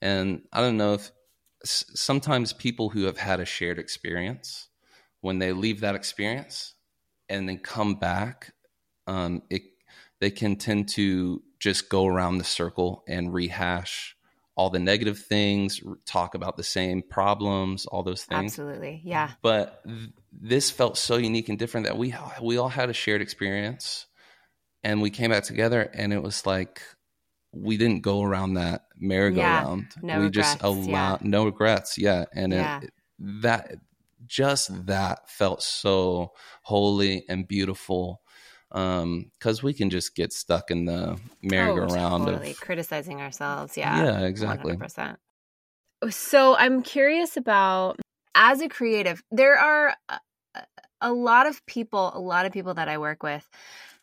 and 0.02 0.44
I 0.54 0.62
don't 0.62 0.78
know 0.78 0.94
if 0.94 1.12
sometimes 1.66 2.54
people 2.54 2.90
who 2.90 3.04
have 3.06 3.18
had 3.18 3.40
a 3.40 3.46
shared 3.46 3.80
experience, 3.80 4.70
when 5.22 5.40
they 5.40 5.52
leave 5.52 5.82
that 5.82 5.96
experience 5.96 6.76
and 7.30 7.48
then 7.48 7.60
come 7.60 7.96
back, 7.96 8.54
um, 9.08 9.44
it 9.50 9.64
they 10.20 10.32
can 10.32 10.56
tend 10.56 10.88
to 10.90 11.42
just 11.60 11.90
go 11.90 12.06
around 12.06 12.38
the 12.38 12.44
circle 12.44 13.04
and 13.08 13.34
rehash 13.34 14.16
all 14.56 14.70
the 14.70 14.80
negative 14.80 15.18
things, 15.20 15.82
talk 16.06 16.36
about 16.36 16.58
the 16.58 16.64
same 16.64 17.02
problems, 17.02 17.86
all 17.86 18.04
those 18.04 18.24
things 18.24 18.54
Absolutely. 18.54 19.02
Yeah. 19.04 19.32
but 19.42 19.82
th- 19.86 20.10
this 20.32 20.72
felt 20.72 20.98
so 20.98 21.18
unique 21.18 21.50
and 21.50 21.58
different 21.58 21.88
that 21.88 21.98
we 21.98 22.14
we 22.42 22.58
all 22.58 22.70
had 22.70 22.90
a 22.90 22.94
shared 22.94 23.22
experience 23.22 24.08
and 24.84 25.02
we 25.02 25.10
came 25.10 25.32
back 25.32 25.44
together 25.44 25.82
and 25.94 26.14
it 26.14 26.22
was 26.22 26.46
like 26.46 26.82
we 27.54 27.78
didn't 27.78 28.02
go 28.02 28.22
around 28.24 28.54
that 28.54 28.84
merry-go-round 28.98 29.88
no 30.02 30.22
we 30.22 30.30
just 30.30 30.62
regrets, 30.64 30.88
yeah. 30.88 31.18
no 31.22 31.46
regrets 31.46 31.98
yeah 31.98 32.26
and 32.34 32.54
Yeah. 32.54 32.82
It, 32.82 32.94
that 33.20 33.76
just 34.26 34.86
that 34.88 35.30
felt 35.30 35.62
so 35.62 36.32
holy 36.64 37.26
and 37.28 37.48
beautiful 37.48 38.22
um 38.72 39.32
because 39.38 39.62
we 39.62 39.74
can 39.74 39.90
just 39.90 40.16
get 40.16 40.32
stuck 40.32 40.72
in 40.72 40.86
the 40.86 41.20
merry-go-round 41.42 42.24
oh, 42.24 42.26
totally. 42.28 42.52
of 42.52 42.60
criticizing 42.60 43.22
ourselves. 43.22 43.78
Yeah. 43.78 44.04
yeah 44.04 44.20
exactly 44.22 44.76
100%. 44.76 45.18
So 46.10 46.56
I'm 46.56 46.82
curious 46.82 47.38
about 47.38 48.00
as 48.34 48.62
a 48.62 48.70
creative, 48.70 49.22
there 49.32 49.58
are 49.58 49.96
a 51.02 51.14
lot 51.14 51.48
of 51.48 51.66
people, 51.66 52.12
a 52.14 52.20
lot 52.20 52.46
of 52.46 52.52
people 52.52 52.74
that 52.76 52.88
I 52.88 52.98
work 52.98 53.24
with 53.24 53.50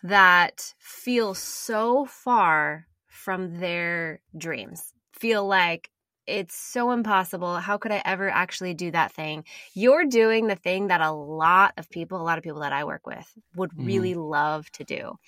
that 0.03 0.75
feel 0.79 1.35
so 1.35 2.05
far 2.05 2.87
from 3.07 3.59
their 3.59 4.21
dreams, 4.37 4.93
feel 5.13 5.47
like 5.47 5.91
it's 6.29 6.55
so 6.55 6.91
impossible. 6.91 7.57
How 7.57 7.79
could 7.79 7.91
I 7.91 8.03
ever 8.05 8.29
actually 8.29 8.75
do 8.75 8.91
that 8.91 9.13
thing? 9.13 9.45
You're 9.75 10.05
doing 10.05 10.47
the 10.47 10.57
thing 10.57 10.89
that 10.89 11.01
a 11.01 11.11
lot 11.11 11.73
of 11.77 11.89
people, 11.91 12.21
a 12.21 12.23
lot 12.23 12.39
of 12.39 12.45
people 12.45 12.61
that 12.61 12.73
I 12.73 12.85
work 12.85 13.07
with 13.07 13.27
would 13.57 13.71
mm-hmm. 13.71 13.87
really 13.87 14.15
love 14.15 14.71
to 14.73 14.85
do. 14.85 15.19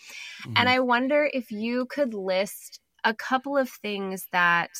Mm-hmm. 0.42 0.52
And 0.56 0.68
I 0.68 0.80
wonder 0.80 1.28
if 1.32 1.50
you 1.50 1.86
could 1.86 2.14
list 2.14 2.80
a 3.02 3.14
couple 3.14 3.56
of 3.56 3.68
things 3.68 4.26
that 4.32 4.70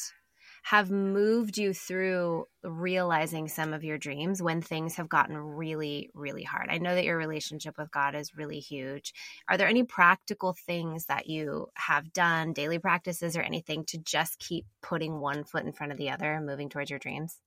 have 0.63 0.91
moved 0.91 1.59
you 1.59 1.73
through 1.73 2.47
realizing 2.63 3.49
some 3.49 3.73
of 3.73 3.85
your 3.85 3.99
dreams 3.99 4.43
when 4.43 4.61
things 4.61 4.97
have 4.97 5.09
gotten 5.09 5.37
really, 5.37 6.11
really 6.15 6.43
hard? 6.43 6.69
I 6.71 6.79
know 6.79 6.95
that 6.95 7.05
your 7.05 7.17
relationship 7.17 7.77
with 7.79 7.91
God 7.91 8.15
is 8.15 8.37
really 8.37 8.61
huge. 8.61 9.13
Are 9.49 9.57
there 9.57 9.69
any 9.69 9.85
practical 9.85 10.55
things 10.67 11.07
that 11.07 11.29
you 11.29 11.69
have 11.75 12.13
done, 12.13 12.53
daily 12.53 12.79
practices, 12.79 13.37
or 13.37 13.43
anything 13.43 13.85
to 13.87 13.99
just 13.99 14.39
keep 14.39 14.67
putting 14.83 15.21
one 15.21 15.45
foot 15.45 15.65
in 15.65 15.73
front 15.73 15.93
of 15.93 15.99
the 15.99 16.11
other 16.11 16.33
and 16.33 16.47
moving 16.47 16.69
towards 16.69 16.91
your 16.91 16.99
dreams? 16.99 17.39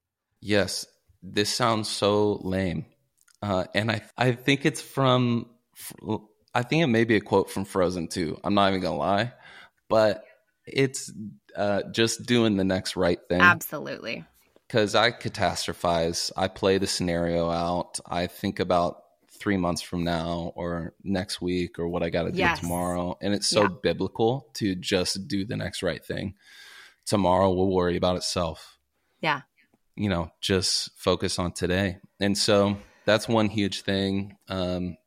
Yes. 0.41 0.86
This 1.21 1.54
sounds 1.54 1.88
so 1.89 2.39
lame. 2.41 2.86
Uh, 3.41 3.65
and 3.73 3.91
I, 3.91 4.02
I 4.17 4.34
think 4.34 4.65
it's 4.65 4.82
from, 4.82 5.49
I 6.54 6.63
think 6.63 6.84
it 6.84 6.88
may 6.88 7.04
be 7.04 7.15
a 7.15 7.21
quote 7.21 7.49
from 7.49 7.65
Frozen 7.65 8.08
2. 8.08 8.39
I'm 8.43 8.54
not 8.54 8.69
even 8.69 8.82
going 8.82 8.93
to 8.93 8.99
lie. 8.99 9.34
But 9.89 10.26
it's 10.65 11.12
uh, 11.56 11.84
just 11.91 12.26
doing 12.26 12.58
the 12.58 12.63
next 12.63 12.95
right 12.95 13.19
thing. 13.28 13.41
Absolutely. 13.41 14.23
Because 14.67 14.95
I 14.95 15.12
catastrophize. 15.12 16.32
I 16.36 16.47
play 16.47 16.78
the 16.78 16.88
scenario 16.88 17.49
out. 17.49 17.99
I 18.06 18.28
think 18.28 18.60
about 18.60 19.04
three 19.39 19.58
months 19.58 19.82
from 19.82 20.04
now 20.04 20.54
or 20.56 20.93
next 21.04 21.41
week 21.41 21.78
or 21.78 21.88
what 21.88 22.02
I 22.02 22.10
got 22.10 22.23
to 22.23 22.32
do 22.32 22.47
tomorrow. 22.56 23.17
And 23.21 23.34
it's 23.34 23.47
so 23.47 23.63
yeah. 23.63 23.69
biblical 23.82 24.47
to 24.56 24.76
just 24.76 25.28
do 25.28 25.45
the 25.45 25.58
next 25.58 25.84
right 25.84 26.04
thing. 26.04 26.36
Tomorrow 27.06 27.52
will 27.54 27.73
worry 27.73 27.97
about 27.97 28.15
itself. 28.15 28.78
Yeah. 29.21 29.41
You 29.95 30.10
know, 30.10 30.32
just 30.39 30.91
focus 30.97 31.38
on 31.39 31.52
today. 31.52 31.97
And 32.19 32.38
so 32.38 32.78
that's 33.06 33.28
one 33.28 33.49
huge 33.49 33.82
thing. 33.82 34.38
Um, 34.47 34.97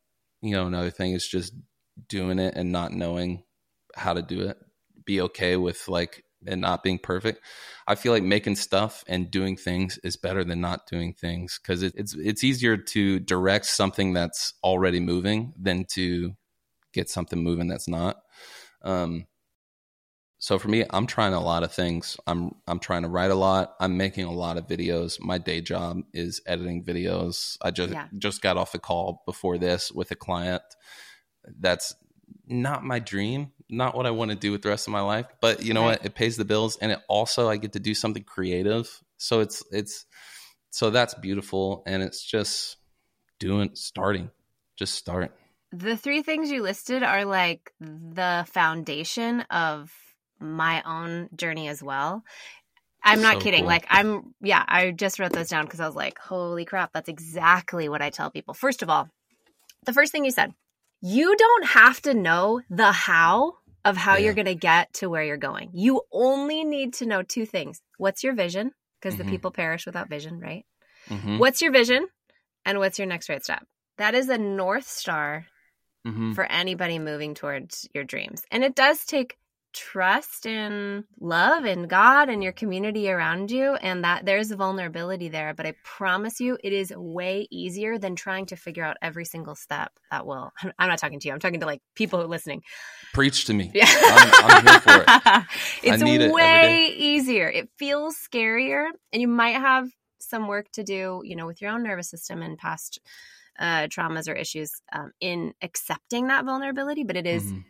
you 0.42 0.54
know, 0.54 0.66
another 0.66 0.90
thing 0.90 1.12
is 1.12 1.26
just 1.26 1.54
doing 2.08 2.38
it 2.38 2.54
and 2.56 2.70
not 2.70 2.92
knowing 2.92 3.42
how 3.94 4.12
to 4.12 4.22
do 4.22 4.42
it 4.42 4.58
be 5.06 5.20
okay 5.22 5.56
with 5.56 5.88
like 5.88 6.24
and 6.46 6.60
not 6.60 6.82
being 6.82 6.98
perfect. 6.98 7.40
I 7.86 7.94
feel 7.94 8.12
like 8.12 8.22
making 8.22 8.56
stuff 8.56 9.04
and 9.06 9.30
doing 9.30 9.56
things 9.56 9.98
is 9.98 10.16
better 10.16 10.44
than 10.44 10.60
not 10.60 10.86
doing 10.86 11.12
things 11.14 11.58
because 11.60 11.82
it, 11.82 11.94
it's 11.96 12.14
it's 12.14 12.44
easier 12.44 12.76
to 12.76 13.18
direct 13.20 13.66
something 13.66 14.12
that's 14.12 14.54
already 14.62 15.00
moving 15.00 15.54
than 15.58 15.84
to 15.94 16.34
get 16.92 17.08
something 17.08 17.42
moving 17.42 17.68
that's 17.68 17.88
not. 17.88 18.16
Um, 18.82 19.26
so 20.38 20.58
for 20.58 20.68
me, 20.68 20.84
I'm 20.90 21.06
trying 21.06 21.32
a 21.32 21.42
lot 21.42 21.62
of 21.62 21.72
things. 21.72 22.16
I'm 22.26 22.52
I'm 22.66 22.78
trying 22.78 23.02
to 23.02 23.08
write 23.08 23.30
a 23.30 23.34
lot. 23.36 23.74
I'm 23.80 23.96
making 23.96 24.24
a 24.24 24.32
lot 24.32 24.58
of 24.58 24.66
videos. 24.66 25.20
My 25.20 25.38
day 25.38 25.60
job 25.60 26.02
is 26.12 26.40
editing 26.46 26.84
videos. 26.84 27.56
I 27.62 27.70
just 27.70 27.92
yeah. 27.92 28.08
just 28.18 28.42
got 28.42 28.56
off 28.56 28.74
a 28.74 28.78
call 28.78 29.22
before 29.26 29.58
this 29.58 29.90
with 29.90 30.10
a 30.10 30.16
client. 30.16 30.62
That's 31.58 31.94
not 32.46 32.84
my 32.84 32.98
dream, 32.98 33.52
not 33.68 33.96
what 33.96 34.06
I 34.06 34.10
want 34.10 34.30
to 34.30 34.36
do 34.36 34.52
with 34.52 34.62
the 34.62 34.68
rest 34.68 34.86
of 34.86 34.92
my 34.92 35.00
life. 35.00 35.26
But 35.40 35.62
you 35.62 35.74
know 35.74 35.82
right. 35.82 35.98
what? 35.98 36.06
It 36.06 36.14
pays 36.14 36.36
the 36.36 36.44
bills, 36.44 36.76
and 36.80 36.92
it 36.92 37.00
also 37.08 37.48
I 37.48 37.56
get 37.56 37.72
to 37.72 37.80
do 37.80 37.94
something 37.94 38.24
creative. 38.24 38.88
So 39.16 39.40
it's 39.40 39.62
it's 39.70 40.06
so 40.70 40.90
that's 40.90 41.14
beautiful, 41.14 41.82
and 41.86 42.02
it's 42.02 42.22
just 42.22 42.76
doing 43.38 43.70
starting, 43.74 44.30
just 44.76 44.94
start. 44.94 45.32
The 45.72 45.96
three 45.96 46.22
things 46.22 46.50
you 46.50 46.62
listed 46.62 47.02
are 47.02 47.24
like 47.24 47.72
the 47.80 48.46
foundation 48.50 49.40
of 49.50 49.92
my 50.38 50.82
own 50.82 51.28
journey 51.34 51.68
as 51.68 51.82
well. 51.82 52.22
I'm 53.02 53.22
not 53.22 53.34
so 53.34 53.40
kidding. 53.40 53.60
Cool. 53.60 53.68
Like 53.68 53.86
I'm 53.88 54.34
yeah, 54.40 54.64
I 54.66 54.90
just 54.90 55.18
wrote 55.18 55.32
those 55.32 55.48
down 55.48 55.64
because 55.64 55.80
I 55.80 55.86
was 55.86 55.96
like, 55.96 56.18
holy 56.18 56.64
crap, 56.64 56.92
that's 56.92 57.08
exactly 57.08 57.88
what 57.88 58.02
I 58.02 58.10
tell 58.10 58.30
people. 58.30 58.54
First 58.54 58.82
of 58.82 58.90
all, 58.90 59.08
the 59.84 59.92
first 59.92 60.12
thing 60.12 60.24
you 60.24 60.30
said, 60.30 60.52
you 61.00 61.36
don't 61.36 61.66
have 61.66 62.00
to 62.02 62.14
know 62.14 62.60
the 62.70 62.92
how 62.92 63.54
of 63.84 63.96
how 63.96 64.16
yeah. 64.16 64.24
you're 64.24 64.34
going 64.34 64.46
to 64.46 64.54
get 64.54 64.92
to 64.94 65.08
where 65.08 65.22
you're 65.22 65.36
going. 65.36 65.70
You 65.72 66.02
only 66.10 66.64
need 66.64 66.94
to 66.94 67.06
know 67.06 67.22
two 67.22 67.46
things. 67.46 67.80
What's 67.98 68.24
your 68.24 68.34
vision? 68.34 68.72
Because 69.00 69.14
mm-hmm. 69.14 69.26
the 69.26 69.30
people 69.30 69.50
perish 69.50 69.86
without 69.86 70.08
vision, 70.08 70.40
right? 70.40 70.64
Mm-hmm. 71.08 71.38
What's 71.38 71.62
your 71.62 71.70
vision? 71.70 72.06
And 72.64 72.78
what's 72.78 72.98
your 72.98 73.06
next 73.06 73.28
right 73.28 73.44
step? 73.44 73.64
That 73.98 74.14
is 74.14 74.28
a 74.28 74.38
North 74.38 74.88
Star 74.88 75.46
mm-hmm. 76.06 76.32
for 76.32 76.44
anybody 76.44 76.98
moving 76.98 77.34
towards 77.34 77.88
your 77.94 78.04
dreams. 78.04 78.42
And 78.50 78.64
it 78.64 78.74
does 78.74 79.04
take 79.04 79.36
trust 79.76 80.46
in 80.46 81.04
love 81.20 81.66
in 81.66 81.86
God 81.86 82.30
and 82.30 82.42
your 82.42 82.52
community 82.52 83.10
around 83.10 83.50
you 83.50 83.74
and 83.74 84.04
that 84.04 84.24
there's 84.24 84.50
a 84.50 84.56
vulnerability 84.56 85.28
there 85.28 85.52
but 85.52 85.66
I 85.66 85.74
promise 85.84 86.40
you 86.40 86.56
it 86.64 86.72
is 86.72 86.94
way 86.96 87.46
easier 87.50 87.98
than 87.98 88.16
trying 88.16 88.46
to 88.46 88.56
figure 88.56 88.82
out 88.82 88.96
every 89.02 89.26
single 89.26 89.54
step 89.54 89.92
that 90.10 90.26
will. 90.26 90.50
I'm 90.78 90.88
not 90.88 90.98
talking 90.98 91.20
to 91.20 91.28
you. 91.28 91.34
I'm 91.34 91.40
talking 91.40 91.60
to 91.60 91.66
like 91.66 91.82
people 91.94 92.18
who 92.18 92.24
are 92.24 92.28
listening. 92.28 92.62
Preach 93.12 93.44
to 93.44 93.54
me. 93.54 93.70
Yeah. 93.74 93.84
I'm, 93.86 94.50
I'm 94.50 94.66
here 94.66 94.80
for 94.80 95.04
it. 95.06 95.44
It's 95.82 96.02
it 96.02 96.32
way 96.32 96.94
easier. 96.96 97.48
It 97.50 97.68
feels 97.76 98.16
scarier 98.16 98.88
and 99.12 99.20
you 99.20 99.28
might 99.28 99.56
have 99.56 99.88
some 100.18 100.48
work 100.48 100.70
to 100.72 100.82
do 100.82 101.20
you 101.24 101.36
know 101.36 101.46
with 101.46 101.60
your 101.60 101.70
own 101.70 101.82
nervous 101.82 102.08
system 102.08 102.40
and 102.40 102.56
past 102.56 102.98
uh, 103.58 103.86
traumas 103.88 104.28
or 104.28 104.34
issues 104.34 104.70
um, 104.92 105.12
in 105.20 105.52
accepting 105.62 106.28
that 106.28 106.44
vulnerability 106.44 107.04
but 107.04 107.16
it 107.16 107.26
is 107.26 107.44
mm-hmm 107.44 107.60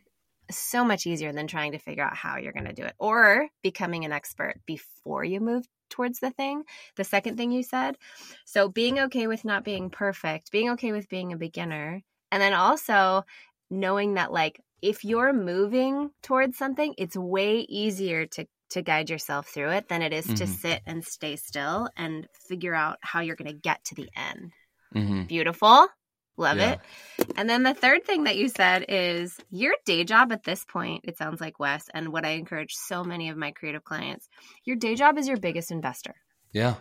so 0.50 0.84
much 0.84 1.06
easier 1.06 1.32
than 1.32 1.46
trying 1.46 1.72
to 1.72 1.78
figure 1.78 2.04
out 2.04 2.16
how 2.16 2.36
you're 2.36 2.52
going 2.52 2.66
to 2.66 2.72
do 2.72 2.84
it 2.84 2.94
or 2.98 3.48
becoming 3.62 4.04
an 4.04 4.12
expert 4.12 4.60
before 4.66 5.24
you 5.24 5.40
move 5.40 5.66
towards 5.90 6.20
the 6.20 6.30
thing. 6.30 6.64
The 6.96 7.04
second 7.04 7.36
thing 7.36 7.52
you 7.52 7.62
said. 7.62 7.96
So 8.44 8.68
being 8.68 8.98
okay 9.00 9.26
with 9.26 9.44
not 9.44 9.64
being 9.64 9.90
perfect, 9.90 10.50
being 10.50 10.70
okay 10.70 10.92
with 10.92 11.08
being 11.08 11.32
a 11.32 11.36
beginner, 11.36 12.02
and 12.30 12.42
then 12.42 12.52
also 12.52 13.24
knowing 13.70 14.14
that 14.14 14.32
like 14.32 14.60
if 14.82 15.04
you're 15.04 15.32
moving 15.32 16.10
towards 16.22 16.56
something, 16.58 16.94
it's 16.98 17.16
way 17.16 17.58
easier 17.60 18.26
to 18.26 18.46
to 18.70 18.82
guide 18.82 19.10
yourself 19.10 19.46
through 19.46 19.70
it 19.70 19.88
than 19.88 20.02
it 20.02 20.12
is 20.12 20.26
mm-hmm. 20.26 20.34
to 20.34 20.46
sit 20.46 20.82
and 20.86 21.04
stay 21.04 21.36
still 21.36 21.88
and 21.96 22.26
figure 22.48 22.74
out 22.74 22.98
how 23.00 23.20
you're 23.20 23.36
going 23.36 23.50
to 23.50 23.56
get 23.56 23.84
to 23.84 23.94
the 23.94 24.08
end. 24.16 24.52
Mm-hmm. 24.94 25.22
Beautiful. 25.24 25.86
Love 26.36 26.58
yeah. 26.58 26.72
it. 27.18 27.28
And 27.36 27.48
then 27.48 27.62
the 27.62 27.74
third 27.74 28.04
thing 28.04 28.24
that 28.24 28.36
you 28.36 28.48
said 28.48 28.84
is 28.88 29.36
your 29.50 29.74
day 29.84 30.04
job 30.04 30.32
at 30.32 30.44
this 30.44 30.64
point, 30.64 31.04
it 31.04 31.16
sounds 31.16 31.40
like 31.40 31.58
Wes, 31.58 31.84
and 31.92 32.12
what 32.12 32.24
I 32.24 32.30
encourage 32.30 32.74
so 32.74 33.04
many 33.04 33.30
of 33.30 33.36
my 33.36 33.52
creative 33.52 33.84
clients, 33.84 34.28
your 34.64 34.76
day 34.76 34.94
job 34.94 35.18
is 35.18 35.28
your 35.28 35.38
biggest 35.38 35.70
investor. 35.70 36.14
Yeah. 36.52 36.74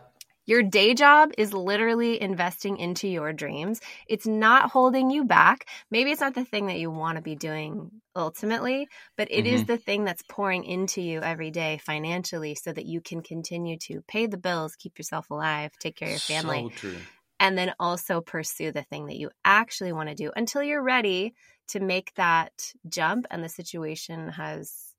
Your 0.47 0.61
day 0.61 0.93
job 0.93 1.31
is 1.39 1.53
literally 1.53 2.21
investing 2.21 2.77
into 2.77 3.07
your 3.07 3.33
dreams. 3.33 3.81
It's 4.07 4.27
not 4.27 4.69
holding 4.69 5.09
you 5.09 5.25
back. 5.25 5.67
Maybe 5.89 6.11
it's 6.11 6.21
not 6.21 6.35
the 6.35 6.45
thing 6.45 6.67
that 6.67 6.77
you 6.77 6.91
want 6.91 7.15
to 7.15 7.23
be 7.23 7.35
doing 7.35 7.89
ultimately, 8.15 8.87
but 9.17 9.29
it 9.31 9.45
mm-hmm. 9.45 9.55
is 9.55 9.65
the 9.65 9.77
thing 9.77 10.03
that's 10.03 10.21
pouring 10.29 10.63
into 10.63 11.01
you 11.01 11.21
every 11.21 11.49
day 11.49 11.79
financially 11.83 12.53
so 12.53 12.71
that 12.71 12.85
you 12.85 13.01
can 13.01 13.21
continue 13.23 13.77
to 13.87 14.03
pay 14.07 14.27
the 14.27 14.37
bills, 14.37 14.75
keep 14.75 14.99
yourself 14.99 15.31
alive, 15.31 15.71
take 15.79 15.95
care 15.95 16.09
of 16.09 16.13
your 16.13 16.19
family. 16.19 16.69
So 16.75 16.77
true 16.77 16.97
and 17.39 17.57
then 17.57 17.73
also 17.79 18.21
pursue 18.21 18.71
the 18.71 18.83
thing 18.83 19.07
that 19.07 19.17
you 19.17 19.29
actually 19.43 19.91
want 19.91 20.09
to 20.09 20.15
do 20.15 20.31
until 20.35 20.63
you're 20.63 20.83
ready 20.83 21.33
to 21.67 21.79
make 21.79 22.13
that 22.15 22.73
jump 22.87 23.25
and 23.31 23.43
the 23.43 23.49
situation 23.49 24.29
has 24.29 24.93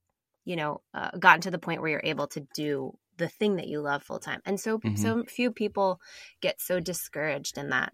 you 0.44 0.56
know 0.56 0.80
uh, 0.94 1.10
gotten 1.18 1.40
to 1.42 1.50
the 1.50 1.58
point 1.58 1.80
where 1.80 1.90
you're 1.90 2.00
able 2.04 2.26
to 2.26 2.46
do 2.54 2.96
the 3.18 3.28
thing 3.28 3.56
that 3.56 3.68
you 3.68 3.80
love 3.80 4.02
full 4.02 4.18
time 4.18 4.40
and 4.44 4.58
so 4.58 4.78
mm-hmm. 4.78 4.96
so 4.96 5.24
few 5.24 5.50
people 5.50 6.00
get 6.40 6.60
so 6.60 6.80
discouraged 6.80 7.56
in 7.58 7.70
that 7.70 7.92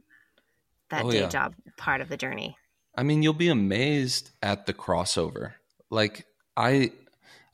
that 0.91 1.05
oh, 1.05 1.11
day 1.11 1.21
yeah. 1.21 1.29
job 1.29 1.55
part 1.77 2.01
of 2.01 2.09
the 2.09 2.17
journey 2.17 2.57
i 2.97 3.03
mean 3.03 3.23
you'll 3.23 3.33
be 3.33 3.49
amazed 3.49 4.31
at 4.43 4.67
the 4.67 4.75
crossover 4.75 5.53
like 5.91 6.27
i 6.57 6.91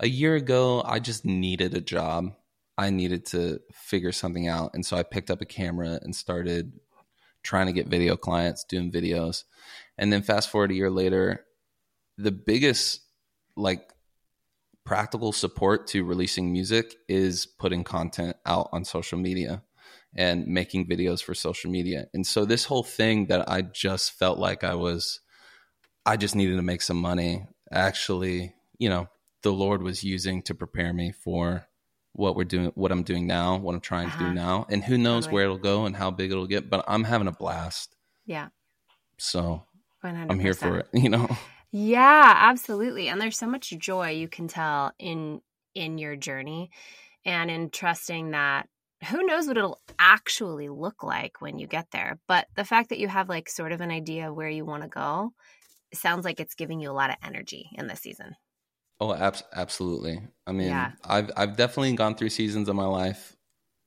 a 0.00 0.08
year 0.08 0.34
ago 0.34 0.82
i 0.84 0.98
just 0.98 1.24
needed 1.24 1.74
a 1.74 1.80
job 1.80 2.32
I 2.78 2.90
needed 2.90 3.26
to 3.26 3.60
figure 3.72 4.12
something 4.12 4.46
out. 4.46 4.70
And 4.72 4.86
so 4.86 4.96
I 4.96 5.02
picked 5.02 5.30
up 5.30 5.42
a 5.42 5.46
camera 5.46 5.98
and 6.00 6.14
started 6.14 6.72
trying 7.42 7.66
to 7.66 7.72
get 7.72 7.88
video 7.88 8.16
clients, 8.16 8.64
doing 8.64 8.92
videos. 8.92 9.44
And 9.98 10.12
then 10.12 10.22
fast 10.22 10.48
forward 10.48 10.70
a 10.70 10.74
year 10.74 10.90
later, 10.90 11.44
the 12.16 12.30
biggest 12.30 13.00
like 13.56 13.92
practical 14.84 15.32
support 15.32 15.88
to 15.88 16.04
releasing 16.04 16.52
music 16.52 16.94
is 17.08 17.46
putting 17.46 17.82
content 17.84 18.36
out 18.46 18.68
on 18.72 18.84
social 18.84 19.18
media 19.18 19.62
and 20.14 20.46
making 20.46 20.86
videos 20.86 21.22
for 21.22 21.34
social 21.34 21.70
media. 21.70 22.06
And 22.14 22.26
so 22.26 22.44
this 22.44 22.64
whole 22.64 22.84
thing 22.84 23.26
that 23.26 23.48
I 23.50 23.62
just 23.62 24.12
felt 24.12 24.38
like 24.38 24.64
I 24.64 24.74
was 24.74 25.20
I 26.06 26.16
just 26.16 26.34
needed 26.34 26.56
to 26.56 26.62
make 26.62 26.80
some 26.80 26.96
money 26.96 27.46
actually, 27.70 28.54
you 28.78 28.88
know, 28.88 29.08
the 29.42 29.52
Lord 29.52 29.82
was 29.82 30.02
using 30.02 30.42
to 30.42 30.54
prepare 30.54 30.92
me 30.92 31.12
for 31.12 31.67
what 32.18 32.34
we're 32.34 32.44
doing, 32.44 32.72
what 32.74 32.90
I'm 32.90 33.04
doing 33.04 33.26
now, 33.26 33.56
what 33.56 33.74
I'm 33.74 33.80
trying 33.80 34.08
uh-huh. 34.08 34.18
to 34.18 34.24
do 34.24 34.40
uh-huh. 34.40 34.46
now, 34.46 34.66
and 34.68 34.82
who 34.82 34.98
knows 34.98 35.24
totally. 35.24 35.34
where 35.34 35.44
it'll 35.44 35.58
go 35.58 35.86
and 35.86 35.94
how 35.94 36.10
big 36.10 36.32
it'll 36.32 36.46
get. 36.46 36.68
But 36.68 36.84
I'm 36.88 37.04
having 37.04 37.28
a 37.28 37.32
blast. 37.32 37.94
Yeah, 38.26 38.48
So 39.16 39.62
100%. 40.04 40.26
I'm 40.28 40.38
here 40.38 40.52
for 40.52 40.78
it, 40.78 40.88
you 40.92 41.08
know? 41.08 41.28
Yeah, 41.70 42.34
absolutely. 42.36 43.08
And 43.08 43.20
there's 43.20 43.38
so 43.38 43.46
much 43.46 43.70
joy 43.78 44.10
you 44.10 44.28
can 44.28 44.48
tell 44.48 44.92
in 44.98 45.40
in 45.74 45.98
your 45.98 46.16
journey 46.16 46.70
and 47.24 47.50
in 47.50 47.70
trusting 47.70 48.32
that 48.32 48.68
who 49.08 49.24
knows 49.24 49.46
what 49.46 49.56
it'll 49.56 49.80
actually 49.98 50.68
look 50.68 51.02
like 51.02 51.40
when 51.40 51.58
you 51.58 51.66
get 51.66 51.90
there. 51.92 52.18
But 52.26 52.48
the 52.56 52.64
fact 52.64 52.88
that 52.88 52.98
you 52.98 53.06
have 53.06 53.28
like 53.28 53.48
sort 53.48 53.72
of 53.72 53.80
an 53.80 53.90
idea 53.90 54.28
of 54.28 54.36
where 54.36 54.48
you 54.48 54.64
want 54.64 54.82
to 54.82 54.88
go 54.88 55.32
sounds 55.94 56.24
like 56.24 56.40
it's 56.40 56.54
giving 56.54 56.80
you 56.80 56.90
a 56.90 56.92
lot 56.92 57.10
of 57.10 57.16
energy 57.22 57.70
in 57.74 57.86
this 57.86 58.00
season. 58.00 58.34
Oh, 59.00 59.14
ab- 59.14 59.36
absolutely. 59.54 60.20
I 60.46 60.52
mean, 60.52 60.68
Yeah. 60.68 60.92
I've 61.04 61.30
I've 61.36 61.56
definitely 61.56 61.94
gone 61.94 62.16
through 62.16 62.30
seasons 62.30 62.68
of 62.68 62.76
my 62.76 62.86
life 62.86 63.36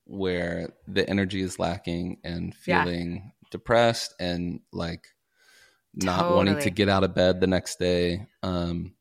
where 0.05 0.69
the 0.87 1.07
energy 1.09 1.41
is 1.41 1.59
lacking 1.59 2.19
and 2.23 2.53
Yeah. 2.65 2.83
feeling 2.83 3.33
depressed 3.51 4.13
and 4.19 4.61
like 4.71 5.07
not 5.93 6.29
wanting 6.29 6.57
to 6.59 6.69
get 6.69 6.87
out 6.89 7.03
of 7.03 7.13
bed 7.13 7.41
the 7.41 7.47
next 7.47 7.77
day. 7.79 8.27
Um, 8.43 8.95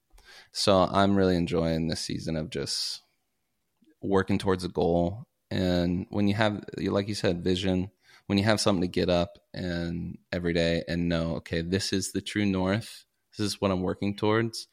so 0.53 0.81
I'm 0.90 1.16
really 1.16 1.37
enjoying 1.37 1.87
this 1.88 2.01
season 2.01 2.37
of 2.37 2.51
just 2.51 3.03
working 4.03 4.38
towards 4.38 4.64
a 4.64 4.68
goal. 4.68 5.27
And 5.51 6.07
when 6.11 6.29
you 6.29 6.35
have, 6.35 6.64
like 6.79 7.09
you 7.09 7.14
said, 7.14 7.44
vision, 7.44 7.90
when 8.27 8.38
you 8.38 8.44
have 8.44 8.61
something 8.61 8.83
to 8.83 8.88
get 8.88 9.09
up 9.09 9.38
and 9.53 10.18
every 10.33 10.53
day 10.53 10.83
and 10.88 11.09
know, 11.09 11.37
okay, 11.37 11.61
this 11.62 11.92
is 11.92 12.12
the 12.12 12.20
true 12.20 12.46
north. 12.46 13.05
This 13.37 13.46
is 13.46 13.61
what 13.61 13.70
I'm 13.70 13.83
working 13.83 14.16
towards. 14.16 14.68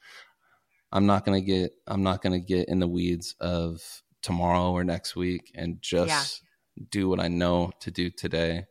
I'm 0.91 1.05
not 1.05 1.25
gonna 1.25 1.41
get. 1.41 1.71
I'm 1.87 2.03
not 2.03 2.21
gonna 2.21 2.39
get 2.39 2.69
in 2.69 2.79
the 2.79 2.87
weeds 2.87 3.35
of 3.39 3.81
tomorrow 4.21 4.71
or 4.71 4.83
next 4.83 5.15
week 5.15 5.51
and 5.55 5.81
just 5.81 6.41
do 6.89 7.09
what 7.09 7.19
I 7.19 7.27
know 7.27 7.71
to 7.81 7.91
do 7.91 8.09
today. 8.09 8.65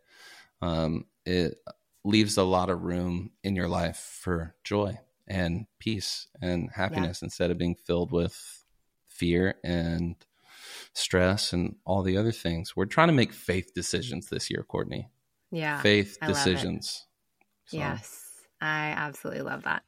Um, 0.62 1.04
it 1.24 1.56
leaves 2.04 2.36
a 2.36 2.42
lot 2.42 2.70
of 2.70 2.82
room 2.82 3.32
in 3.42 3.56
your 3.56 3.68
life 3.68 4.18
for 4.22 4.54
joy 4.64 4.98
and 5.26 5.66
peace 5.78 6.28
and 6.40 6.70
happiness 6.72 7.22
instead 7.22 7.50
of 7.50 7.58
being 7.58 7.74
filled 7.74 8.12
with 8.12 8.64
fear 9.08 9.56
and 9.64 10.14
stress 10.92 11.52
and 11.52 11.76
all 11.84 12.02
the 12.02 12.16
other 12.16 12.32
things. 12.32 12.76
We're 12.76 12.86
trying 12.86 13.08
to 13.08 13.14
make 13.14 13.32
faith 13.32 13.72
decisions 13.74 14.28
this 14.28 14.50
year, 14.50 14.64
Courtney. 14.68 15.10
Yeah. 15.50 15.80
faith 15.80 16.18
I 16.20 16.26
decisions. 16.26 17.06
So, 17.66 17.78
Yes. 17.78 18.25
I 18.60 18.88
absolutely 18.96 19.42
love 19.42 19.64
that. 19.64 19.82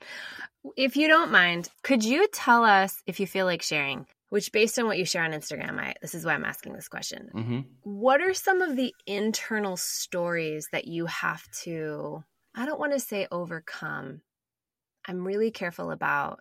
If 0.77 0.97
you 0.97 1.09
don't 1.09 1.33
mind, 1.33 1.69
could 1.83 2.05
you 2.05 2.29
tell 2.33 2.65
us 2.65 3.03
if 3.07 3.21
you 3.21 3.27
feel 3.27 3.47
like 3.47 3.63
sharing, 3.63 4.07
which 4.29 4.53
based 4.53 4.79
on 4.79 4.87
what 4.87 4.99
you 4.99 5.05
share 5.05 5.25
on 5.25 5.33
Instagram, 5.33 5.79
I 5.79 5.95
this 6.03 6.15
is 6.15 6.25
why 6.25 6.35
I'm 6.35 6.45
asking 6.45 6.75
this 6.75 6.89
question. 6.89 7.31
mhm. 7.35 7.65
What 7.83 8.21
are 8.21 8.35
some 8.35 8.61
of 8.61 8.77
the 8.77 8.95
internal 9.07 9.77
stories 9.77 10.69
that 10.73 10.87
you 10.87 11.07
have 11.07 11.43
to 11.63 12.25
I 12.55 12.67
don't 12.67 12.81
want 12.81 12.93
to 12.93 13.01
say 13.01 13.29
overcome. 13.31 14.23
I'm 15.07 15.25
really 15.25 15.51
careful 15.51 15.91
about 15.93 16.41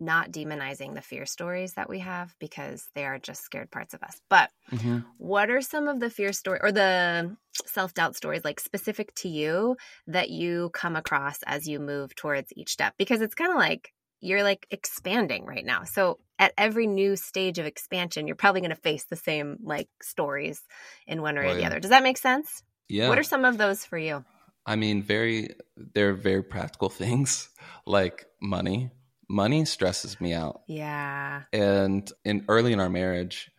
not 0.00 0.30
demonizing 0.30 0.94
the 0.94 1.00
fear 1.00 1.26
stories 1.26 1.74
that 1.74 1.88
we 1.88 1.98
have 2.00 2.34
because 2.38 2.88
they 2.94 3.04
are 3.04 3.18
just 3.18 3.42
scared 3.42 3.70
parts 3.70 3.94
of 3.94 4.02
us. 4.02 4.20
But 4.28 4.50
Mhm. 4.70 5.04
what 5.18 5.50
are 5.50 5.60
some 5.60 5.88
of 5.88 6.00
the 6.00 6.10
fear 6.10 6.32
story 6.32 6.60
or 6.62 6.72
the 6.72 7.36
self-doubt 7.66 8.14
stories 8.16 8.44
like 8.44 8.60
specific 8.60 9.14
to 9.16 9.28
you 9.28 9.76
that 10.06 10.30
you 10.30 10.70
come 10.72 10.94
across 10.96 11.42
as 11.44 11.66
you 11.66 11.80
move 11.80 12.14
towards 12.14 12.52
each 12.56 12.70
step 12.70 12.94
because 12.98 13.20
it's 13.20 13.34
kind 13.34 13.50
of 13.50 13.56
like 13.56 13.92
you're 14.20 14.44
like 14.44 14.66
expanding 14.70 15.44
right 15.44 15.64
now 15.64 15.82
so 15.82 16.18
at 16.38 16.52
every 16.56 16.86
new 16.86 17.16
stage 17.16 17.58
of 17.58 17.66
expansion 17.66 18.26
you're 18.28 18.36
probably 18.36 18.60
going 18.60 18.70
to 18.70 18.76
face 18.76 19.04
the 19.04 19.16
same 19.16 19.56
like 19.62 19.88
stories 20.00 20.62
in 21.08 21.20
one 21.20 21.34
way 21.34 21.46
Oh, 21.46 21.50
or 21.50 21.54
the 21.54 21.60
yeah. 21.62 21.66
other 21.66 21.80
does 21.80 21.90
that 21.90 22.04
make 22.04 22.18
sense 22.18 22.62
Yeah. 22.88 23.08
what 23.08 23.18
are 23.18 23.24
some 23.24 23.44
of 23.44 23.58
those 23.58 23.84
for 23.84 23.98
you 23.98 24.24
I 24.66 24.76
mean, 24.76 25.02
very, 25.02 25.54
they're 25.94 26.12
very 26.12 26.42
practical 26.42 26.90
things 27.02 27.48
like 27.86 28.26
money. 28.42 28.90
Money 29.28 29.64
stresses 29.64 30.20
me 30.20 30.32
out. 30.32 30.62
yeah 30.66 31.42
And 31.52 32.10
in 32.24 32.44
early 32.48 32.72
in 32.72 32.80
our 32.80 32.88
marriage, 32.88 33.50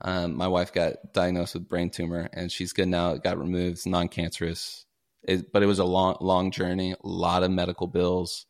um, 0.00 0.36
my 0.36 0.48
wife 0.48 0.72
got 0.72 1.12
diagnosed 1.12 1.54
with 1.54 1.68
brain 1.68 1.90
tumor 1.90 2.28
and 2.32 2.50
she's 2.50 2.72
good 2.72 2.88
now. 2.88 3.12
It 3.12 3.22
got 3.22 3.38
removed, 3.38 3.76
it's 3.76 3.86
non 3.86 4.08
cancerous. 4.08 4.84
It, 5.22 5.52
but 5.52 5.62
it 5.62 5.66
was 5.66 5.80
a 5.80 5.84
long, 5.84 6.16
long 6.20 6.50
journey, 6.50 6.92
a 6.92 6.96
lot 7.02 7.42
of 7.42 7.50
medical 7.50 7.86
bills. 7.86 8.46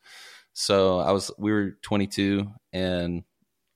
So 0.53 0.99
I 0.99 1.12
was, 1.12 1.31
we 1.38 1.51
were 1.51 1.77
22 1.83 2.49
and 2.73 3.25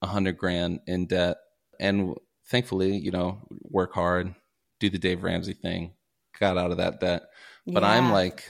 100 0.00 0.36
grand 0.36 0.80
in 0.86 1.06
debt. 1.06 1.38
And 1.80 2.14
thankfully, 2.46 2.96
you 2.96 3.10
know, 3.10 3.38
work 3.62 3.94
hard, 3.94 4.34
do 4.78 4.90
the 4.90 4.98
Dave 4.98 5.22
Ramsey 5.22 5.54
thing, 5.54 5.94
got 6.38 6.58
out 6.58 6.70
of 6.70 6.76
that 6.76 7.00
debt 7.00 7.22
but 7.66 7.84
I'm 7.84 8.10
like, 8.10 8.48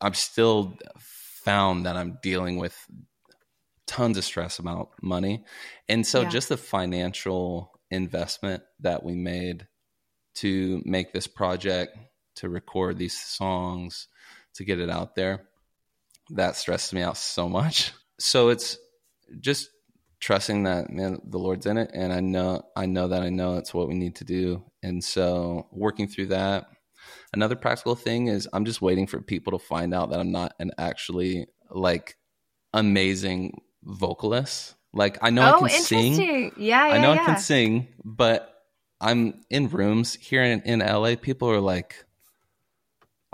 I'm 0.00 0.14
still 0.14 0.76
found 0.98 1.86
that 1.86 1.96
I'm 1.96 2.18
dealing 2.22 2.56
with 2.58 2.76
tons 3.86 4.16
of 4.18 4.24
stress 4.24 4.58
about 4.58 4.90
money. 5.02 5.44
And 5.88 6.06
so 6.06 6.22
Yeah. 6.22 6.28
just 6.30 6.48
the 6.48 6.56
financial 6.56 7.80
investment 7.90 8.62
that 8.80 9.02
we 9.04 9.14
made 9.14 9.68
to 10.36 10.82
make 10.84 11.12
this 11.12 11.26
project, 11.26 11.96
to 12.36 12.48
record 12.48 12.98
these 12.98 13.18
songs, 13.18 14.08
to 14.54 14.64
get 14.64 14.80
it 14.80 14.90
out 14.90 15.14
there, 15.14 15.48
that 16.30 16.56
stresses 16.56 16.92
me 16.92 17.02
out 17.02 17.16
so 17.16 17.48
much. 17.48 17.92
So 18.18 18.48
it's 18.48 18.78
just 19.40 19.70
trusting 20.20 20.62
that 20.62 20.88
man 20.90 21.20
the 21.24 21.38
lord's 21.38 21.66
in 21.66 21.76
it 21.76 21.90
and 21.92 22.10
i 22.10 22.20
know 22.20 22.62
i 22.76 22.86
know 22.86 23.08
that 23.08 23.22
i 23.22 23.28
know 23.28 23.56
it's 23.56 23.74
what 23.74 23.88
we 23.88 23.94
need 23.94 24.14
to 24.14 24.24
do 24.24 24.64
and 24.82 25.04
so 25.04 25.68
working 25.70 26.08
through 26.08 26.24
that 26.24 26.66
another 27.34 27.56
practical 27.56 27.94
thing 27.94 28.28
is 28.28 28.48
i'm 28.54 28.64
just 28.64 28.80
waiting 28.80 29.06
for 29.06 29.20
people 29.20 29.58
to 29.58 29.62
find 29.62 29.92
out 29.92 30.08
that 30.10 30.20
i'm 30.20 30.32
not 30.32 30.54
an 30.60 30.70
actually 30.78 31.46
like 31.70 32.16
amazing 32.72 33.60
vocalist. 33.84 34.74
Like 34.92 35.18
i 35.22 35.30
know 35.30 35.42
i 35.42 35.52
oh 35.52 35.60
can 35.60 35.70
sing. 35.70 36.14
yeah 36.14 36.50
yeah 36.56 36.82
i 36.82 36.98
know 36.98 37.14
yeah. 37.14 37.22
i 37.22 37.24
can 37.24 37.38
sing 37.38 37.88
but 38.04 38.62
i'm 39.00 39.40
in 39.50 39.68
rooms 39.68 40.14
here 40.14 40.44
in, 40.44 40.60
in 40.62 40.78
la 40.78 41.16
people 41.16 41.50
are 41.50 41.58
like 41.58 42.04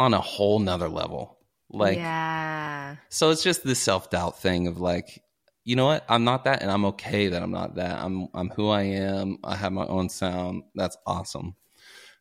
on 0.00 0.14
a 0.14 0.20
whole 0.20 0.58
nother 0.58 0.88
level. 0.88 1.36
Like 1.68 1.98
yeah. 1.98 2.96
so 3.10 3.30
it's 3.30 3.44
just 3.44 3.62
this 3.62 3.78
self-doubt 3.78 4.40
thing 4.40 4.66
of 4.66 4.80
like 4.80 5.22
you 5.62 5.76
know 5.76 5.84
what? 5.84 6.04
I'm 6.08 6.24
not 6.24 6.44
that 6.44 6.62
and 6.62 6.70
i'm 6.70 6.86
okay 6.86 7.28
that 7.28 7.42
i'm 7.42 7.52
not 7.52 7.76
that. 7.76 8.02
I'm 8.02 8.26
i'm 8.34 8.48
who 8.48 8.70
i 8.70 8.82
am. 8.82 9.38
I 9.44 9.54
have 9.54 9.72
my 9.72 9.86
own 9.86 10.08
sound. 10.08 10.64
That's 10.74 10.96
awesome. 11.06 11.54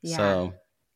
Yeah. 0.04 0.18
So 0.18 0.54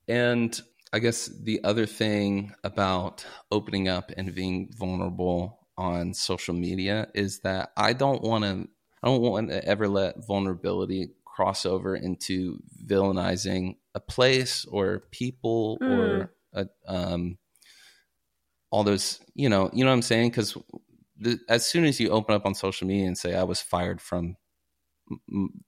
and 0.10 0.62
i 0.92 1.00
guess 1.00 1.28
the 1.28 1.64
other 1.64 1.86
thing 1.86 2.54
about 2.66 3.26
opening 3.50 3.88
up 3.88 4.12
and 4.18 4.36
being 4.36 4.70
vulnerable 4.78 5.63
on 5.78 6.14
social 6.14 6.54
media 6.54 7.08
is 7.14 7.40
that 7.40 7.72
i 7.78 7.94
don't 7.94 8.22
want 8.22 8.44
to 8.44 8.68
i 9.02 9.08
don't 9.08 9.22
want 9.22 9.50
to 9.50 9.64
ever 9.66 9.88
let 9.88 10.26
vulnerability 10.26 11.10
cross 11.26 11.66
over 11.66 11.96
into 11.96 12.60
villainizing 12.86 13.76
a 13.96 14.00
place 14.00 14.66
or 14.66 15.04
people 15.12 15.78
or 15.82 16.32
a, 16.54 16.68
um 16.88 17.38
all 18.72 18.84
those 18.84 19.20
you 19.36 19.50
know 19.50 19.70
you 19.74 19.84
know 19.84 19.90
what 19.90 19.96
i'm 19.96 20.02
saying? 20.02 20.30
Because 20.30 20.58
as 21.48 21.66
soon 21.66 21.86
as 21.86 22.00
you 22.00 22.10
open 22.10 22.36
up 22.36 22.46
on 22.46 22.56
social 22.56 22.88
media 22.88 23.06
and 23.06 23.18
say 23.18 23.36
i 23.36 23.44
was 23.44 23.62
fired 23.62 24.02
from 24.02 24.36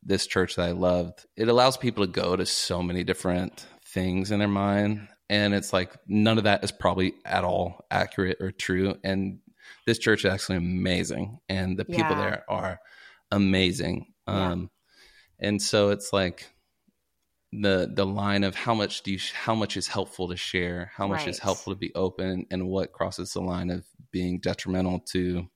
this 0.04 0.26
church 0.28 0.56
that 0.56 0.68
i 0.68 0.72
loved 0.72 1.26
it 1.36 1.48
allows 1.48 1.78
people 1.78 2.06
to 2.06 2.12
go 2.12 2.36
to 2.36 2.46
so 2.46 2.82
many 2.82 3.04
different 3.04 3.66
things 3.86 4.32
in 4.32 4.40
their 4.40 4.48
mind 4.48 5.08
and 5.30 5.54
it's 5.54 5.72
like 5.72 5.96
none 6.08 6.38
of 6.38 6.46
that 6.46 6.64
is 6.64 6.72
probably 6.72 7.14
at 7.26 7.44
all 7.44 7.86
accurate 7.92 8.38
or 8.40 8.52
true 8.52 8.96
and 9.04 9.40
this 9.86 9.98
church 10.00 10.26
is 10.26 10.32
actually 10.32 10.58
amazing 10.58 11.40
and 11.50 11.78
the 11.78 11.86
people 11.86 12.02
Yeah. 12.16 12.16
there 12.16 12.44
are 12.50 12.80
amazing. 13.32 14.14
Yeah. 14.28 14.52
um 14.52 14.70
and 15.40 15.62
so 15.62 15.90
it's 15.90 16.14
like 16.14 16.48
the 17.52 17.90
the 17.94 18.06
line 18.06 18.44
of 18.44 18.56
how 18.56 18.74
much 18.74 19.04
do 19.04 19.12
you 19.12 19.20
how 19.34 19.56
much 19.56 19.78
is 19.78 19.88
helpful 19.88 20.28
to 20.30 20.36
share? 20.38 20.92
How 20.96 21.08
much 21.08 21.28
is 21.28 21.40
helpful 21.40 21.74
to 21.74 21.80
be 21.80 21.94
open? 21.96 22.46
And 22.52 22.68
what 22.68 22.92
crosses 22.92 23.32
the 23.34 23.42
line 23.42 23.70
of 23.70 23.86
being 24.12 24.40
detrimental 24.40 25.00
to 25.12 25.48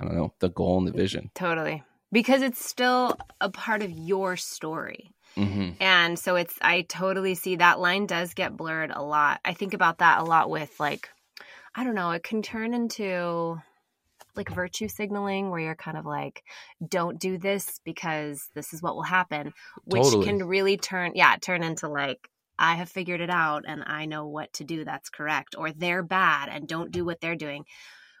i 0.00 0.04
don't 0.04 0.14
know 0.16 0.32
the 0.40 0.48
goal 0.50 0.78
and 0.78 0.86
the 0.88 0.92
vision? 0.92 1.30
Totally. 1.34 1.82
Because 2.12 2.42
it's 2.42 2.64
still 2.64 3.16
a 3.40 3.50
part 3.50 3.82
of 3.82 3.90
your 3.90 4.36
story. 4.36 5.12
Hmm 5.34 5.70
And 5.80 6.18
so 6.18 6.36
it's, 6.36 6.56
I 6.62 6.82
totally 6.82 7.34
see 7.34 7.56
that 7.56 7.78
line 7.80 8.06
does 8.06 8.32
get 8.34 8.56
blurred 8.56 8.90
a 8.94 9.02
lot. 9.02 9.40
I 9.44 9.52
think 9.54 9.74
about 9.74 9.98
that 9.98 10.20
a 10.20 10.24
lot 10.24 10.48
with 10.48 10.78
like, 10.80 11.08
I 11.76 11.84
don't 11.84 11.94
know, 11.94 12.10
it 12.12 12.22
can 12.22 12.40
turn 12.40 12.72
into 12.72 13.60
like 14.34 14.48
virtue 14.50 14.88
signaling 14.88 15.50
where 15.50 15.60
you're 15.60 15.74
kind 15.74 15.96
of 15.96 16.06
like, 16.06 16.42
don't 16.86 17.18
do 17.18 17.38
this 17.38 17.80
because 17.84 18.48
this 18.54 18.72
is 18.72 18.82
what 18.82 18.94
will 18.94 19.02
happen, 19.02 19.52
which 19.84 20.02
Totally. 20.02 20.26
can 20.26 20.42
really 20.46 20.76
turn, 20.76 21.12
yeah, 21.14 21.36
turn 21.36 21.62
into 21.62 21.88
like, 21.88 22.28
I 22.58 22.76
have 22.76 22.88
figured 22.88 23.20
it 23.20 23.30
out 23.30 23.64
and 23.68 23.82
I 23.86 24.06
know 24.06 24.26
what 24.26 24.52
to 24.54 24.64
do 24.64 24.84
that's 24.84 25.10
correct, 25.10 25.54
or 25.58 25.72
they're 25.72 26.02
bad 26.02 26.48
and 26.50 26.66
don't 26.66 26.90
do 26.90 27.04
what 27.04 27.20
they're 27.20 27.36
doing, 27.36 27.64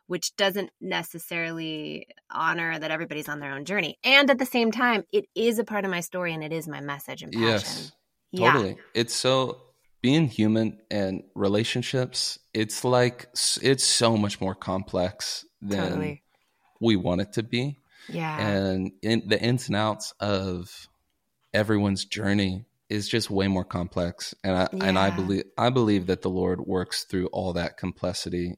which 0.06 0.36
doesn't 0.36 0.70
necessarily 0.80 2.06
honor 2.30 2.78
that 2.78 2.90
everybody's 2.90 3.28
on 3.28 3.40
their 3.40 3.52
own 3.52 3.64
journey. 3.64 3.98
And 4.04 4.30
at 4.30 4.38
the 4.38 4.46
same 4.46 4.70
time, 4.70 5.04
it 5.12 5.26
is 5.34 5.58
a 5.58 5.64
part 5.64 5.84
of 5.86 5.90
my 5.90 6.00
story 6.00 6.34
and 6.34 6.44
it 6.44 6.52
is 6.52 6.68
my 6.68 6.80
message 6.80 7.22
and 7.22 7.32
passion. 7.32 7.50
yes 7.50 7.92
Yeah. 8.32 8.52
totally 8.52 8.76
it's 8.94 9.14
so 9.14 9.62
being 10.06 10.28
human 10.28 10.78
and 10.88 11.24
relationships, 11.34 12.38
it's 12.54 12.84
like 12.84 13.26
it's 13.60 13.82
so 13.82 14.16
much 14.16 14.40
more 14.40 14.54
complex 14.54 15.44
than 15.60 15.88
totally. 15.88 16.22
we 16.80 16.94
want 16.94 17.20
it 17.22 17.32
to 17.32 17.42
be. 17.42 17.76
Yeah. 18.08 18.38
And 18.38 18.92
in, 19.02 19.24
the 19.26 19.42
ins 19.42 19.66
and 19.66 19.74
outs 19.74 20.14
of 20.20 20.86
everyone's 21.52 22.04
journey 22.04 22.66
is 22.88 23.08
just 23.08 23.30
way 23.30 23.48
more 23.48 23.64
complex. 23.64 24.32
And 24.44 24.56
I 24.56 24.68
yeah. 24.72 24.84
and 24.84 24.96
I 24.96 25.10
believe 25.10 25.42
I 25.58 25.70
believe 25.70 26.06
that 26.06 26.22
the 26.22 26.30
Lord 26.30 26.60
works 26.60 27.02
through 27.02 27.26
all 27.32 27.54
that 27.54 27.76
complexity 27.76 28.54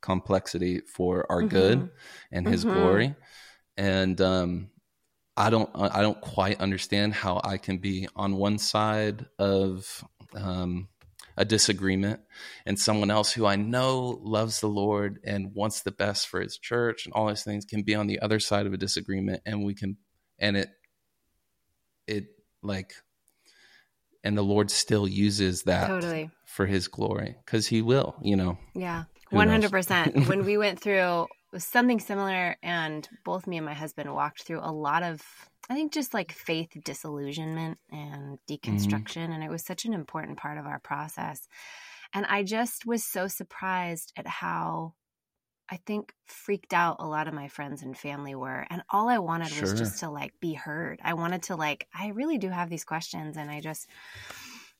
complexity 0.00 0.82
for 0.82 1.26
our 1.28 1.40
mm-hmm. 1.40 1.48
good 1.48 1.90
and 2.30 2.46
his 2.46 2.64
mm-hmm. 2.64 2.74
glory. 2.74 3.14
And 3.76 4.20
um 4.20 4.68
I 5.36 5.50
don't 5.50 5.70
I 5.74 6.00
don't 6.00 6.20
quite 6.20 6.60
understand 6.60 7.14
how 7.14 7.40
I 7.44 7.58
can 7.58 7.78
be 7.78 8.08
on 8.16 8.36
one 8.36 8.58
side 8.58 9.26
of 9.38 10.04
um, 10.34 10.88
a 11.36 11.44
disagreement 11.44 12.20
and 12.64 12.78
someone 12.78 13.10
else 13.10 13.32
who 13.32 13.44
I 13.44 13.56
know 13.56 14.18
loves 14.22 14.60
the 14.60 14.68
Lord 14.68 15.20
and 15.24 15.54
wants 15.54 15.82
the 15.82 15.90
best 15.90 16.28
for 16.28 16.40
his 16.40 16.56
church 16.56 17.04
and 17.04 17.12
all 17.12 17.26
those 17.26 17.42
things 17.42 17.66
can 17.66 17.82
be 17.82 17.94
on 17.94 18.06
the 18.06 18.20
other 18.20 18.40
side 18.40 18.66
of 18.66 18.72
a 18.72 18.78
disagreement 18.78 19.42
and 19.44 19.64
we 19.64 19.74
can 19.74 19.98
and 20.38 20.56
it 20.56 20.70
it 22.06 22.28
like 22.62 22.94
and 24.24 24.38
the 24.38 24.42
Lord 24.42 24.70
still 24.70 25.06
uses 25.06 25.64
that 25.64 25.88
totally. 25.88 26.30
for 26.46 26.64
his 26.66 26.88
glory 26.88 27.36
cuz 27.44 27.66
he 27.66 27.82
will, 27.82 28.16
you 28.22 28.36
know. 28.36 28.58
Yeah. 28.74 29.04
100%. 29.32 30.28
when 30.28 30.44
we 30.44 30.56
went 30.56 30.80
through 30.80 31.26
something 31.64 32.00
similar 32.00 32.56
and 32.62 33.08
both 33.24 33.46
me 33.46 33.56
and 33.56 33.66
my 33.66 33.74
husband 33.74 34.12
walked 34.14 34.42
through 34.42 34.60
a 34.62 34.72
lot 34.72 35.02
of 35.02 35.22
I 35.68 35.74
think 35.74 35.92
just 35.92 36.14
like 36.14 36.32
faith 36.32 36.70
disillusionment 36.84 37.78
and 37.90 38.38
mm-hmm. 38.38 38.52
deconstruction. 38.52 39.24
Mm-hmm. 39.24 39.32
And 39.32 39.44
it 39.44 39.50
was 39.50 39.64
such 39.64 39.84
an 39.84 39.94
important 39.94 40.38
part 40.38 40.58
of 40.58 40.66
our 40.66 40.78
process. 40.78 41.48
And 42.12 42.24
I 42.26 42.44
just 42.44 42.86
was 42.86 43.04
so 43.04 43.26
surprised 43.26 44.12
at 44.16 44.26
how 44.26 44.94
I 45.68 45.78
think 45.84 46.12
freaked 46.26 46.72
out 46.72 46.96
a 47.00 47.06
lot 47.06 47.26
of 47.26 47.34
my 47.34 47.48
friends 47.48 47.82
and 47.82 47.98
family 47.98 48.36
were. 48.36 48.64
And 48.70 48.82
all 48.88 49.08
I 49.08 49.18
wanted 49.18 49.48
sure. 49.48 49.62
was 49.62 49.74
just 49.74 50.00
to 50.00 50.10
like 50.10 50.32
be 50.40 50.54
heard. 50.54 51.00
I 51.02 51.14
wanted 51.14 51.42
to 51.44 51.56
like, 51.56 51.88
I 51.92 52.08
really 52.08 52.38
do 52.38 52.48
have 52.48 52.70
these 52.70 52.84
questions. 52.84 53.36
And 53.36 53.50
I 53.50 53.60
just, 53.60 53.88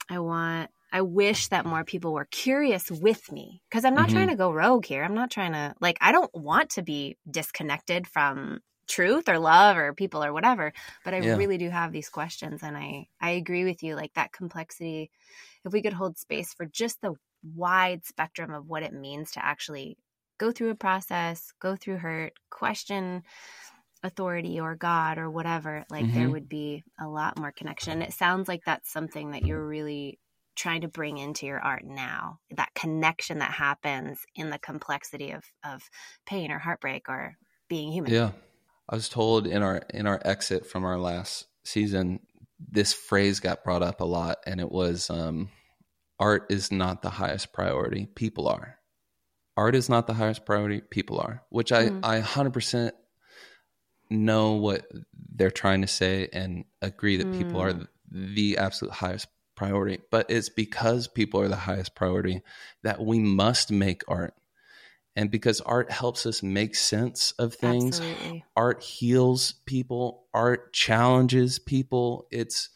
I 0.09 0.21
want, 0.21 0.71
I 0.97 1.03
wish 1.03 1.49
that 1.49 1.67
more 1.67 1.85
people 1.85 2.15
were 2.15 2.25
curious 2.25 2.91
with 2.91 3.31
me 3.31 3.61
because 3.69 3.85
I'm 3.85 3.95
not 3.95 4.07
mm-hmm. 4.07 4.17
trying 4.17 4.29
to 4.29 4.35
go 4.35 4.51
rogue 4.51 4.87
here. 4.87 5.05
I'm 5.05 5.13
not 5.13 5.31
trying 5.31 5.53
to, 5.53 5.75
like, 5.79 5.99
I 6.01 6.11
don't 6.11 6.35
want 6.35 6.71
to 6.71 6.83
be 6.83 7.19
disconnected 7.31 8.07
from 8.07 8.61
truth 8.89 9.29
or 9.29 9.39
love 9.39 9.77
or 9.77 9.93
people 9.93 10.23
or 10.23 10.33
whatever 10.33 10.73
but 11.05 11.13
i 11.13 11.19
yeah. 11.19 11.35
really 11.35 11.59
do 11.59 11.69
have 11.69 11.91
these 11.91 12.09
questions 12.09 12.63
and 12.63 12.77
i 12.77 13.09
i 13.21 13.31
agree 13.31 13.65
with 13.65 13.83
you 13.83 13.97
like 13.97 14.13
that 14.15 14.31
complexity 14.31 15.11
if 15.65 15.73
we 15.73 15.83
could 15.83 15.93
hold 15.93 16.17
space 16.17 16.55
for 16.55 16.67
just 16.67 17.01
the 17.01 17.13
wide 17.57 18.05
spectrum 18.05 18.55
of 18.55 18.69
what 18.69 18.85
it 18.85 18.93
means 18.93 19.33
to 19.33 19.45
actually 19.45 19.99
go 20.39 20.53
through 20.53 20.71
a 20.71 20.77
process 20.77 21.53
go 21.61 21.75
through 21.75 21.97
hurt 21.97 22.35
question 22.49 23.25
authority 24.05 24.61
or 24.61 24.77
god 24.77 25.19
or 25.19 25.29
whatever 25.29 25.85
like 25.91 26.05
mm-hmm. 26.05 26.21
there 26.21 26.31
would 26.31 26.49
be 26.49 26.85
a 27.01 27.09
lot 27.09 27.37
more 27.37 27.51
connection 27.51 28.03
it 28.03 28.13
sounds 28.13 28.47
like 28.47 28.63
that's 28.65 28.93
something 28.93 29.33
that 29.33 29.45
you're 29.45 29.67
really 29.67 30.17
trying 30.57 30.81
to 30.81 30.89
bring 30.89 31.19
into 31.19 31.47
your 31.47 31.61
art 31.61 31.85
now 31.85 32.39
that 32.51 32.75
connection 32.75 33.39
that 33.39 33.53
happens 33.53 34.21
in 34.35 34.51
the 34.51 34.59
complexity 34.59 35.31
of 35.31 35.45
of 35.65 35.83
pain 36.27 36.51
or 36.51 36.59
heartbreak 36.59 37.09
or 37.09 37.37
being 37.69 37.93
human 37.93 38.13
yeah 38.13 38.31
I 38.89 38.95
was 38.95 39.09
told 39.09 39.47
in 39.47 39.63
our 39.63 39.83
in 39.93 40.07
our 40.07 40.21
exit 40.25 40.67
from 40.67 40.85
our 40.85 40.99
last 40.99 41.47
season, 41.65 42.21
this 42.59 42.93
phrase 42.93 43.41
got 43.41 43.65
brought 43.65 43.83
up 43.83 44.01
a 44.01 44.05
lot, 44.05 44.39
and 44.47 44.61
it 44.61 44.71
was, 44.71 45.11
um, 45.11 45.51
"Art 46.21 46.47
is 46.51 46.71
not 46.71 47.03
the 47.03 47.11
highest 47.11 47.53
priority. 47.53 48.07
People 48.07 48.49
are. 48.49 48.79
Art 49.57 49.75
is 49.75 49.89
not 49.89 50.07
the 50.07 50.15
highest 50.15 50.47
priority. 50.47 50.81
People 50.81 51.19
are." 51.19 51.43
Which 51.51 51.73
I 51.73 51.89
mm. 51.89 52.01
I 52.05 52.21
hundred 52.21 52.53
percent 52.53 52.95
know 54.09 54.53
what 54.53 54.87
they're 55.35 55.51
trying 55.51 55.81
to 55.81 55.89
say 55.89 56.29
and 56.33 56.65
agree 56.81 57.17
that 57.17 57.27
mm. 57.27 57.39
people 57.39 57.61
are 57.61 57.73
mm. 57.73 57.89
the 58.13 58.59
absolute 58.59 58.93
highest 58.93 59.27
priority. 59.57 59.99
But 60.11 60.31
it's 60.31 60.49
because 60.49 61.09
people 61.09 61.41
are 61.41 61.49
the 61.49 61.57
highest 61.57 61.95
priority 61.95 62.43
that 62.83 63.05
we 63.05 63.19
must 63.19 63.71
make 63.71 64.03
art 64.07 64.35
and 65.17 65.31
because 65.31 65.61
art 65.63 65.91
helps 65.91 66.27
us 66.27 66.43
make 66.43 66.77
sense 66.77 67.33
of 67.39 67.55
things 67.55 67.99
Absolutely. 67.99 68.45
art 68.55 68.83
heals 68.83 69.55
people 69.65 70.27
art 70.33 70.73
challenges 70.73 71.59
people 71.59 72.29
it's 72.31 72.69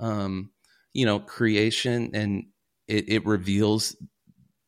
um 0.00 0.50
you 0.94 1.04
know 1.06 1.20
creation 1.20 2.10
and 2.14 2.46
it, 2.88 3.08
it 3.08 3.26
reveals 3.26 3.94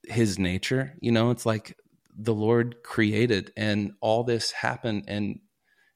his 0.05 0.38
nature 0.38 0.94
you 1.00 1.11
know 1.11 1.31
it's 1.31 1.46
like 1.46 1.77
the 2.16 2.35
lord 2.35 2.77
created 2.85 3.53
and 3.57 3.92
all 4.00 4.22
this 4.22 4.53
happened 4.53 5.05
and 5.09 5.40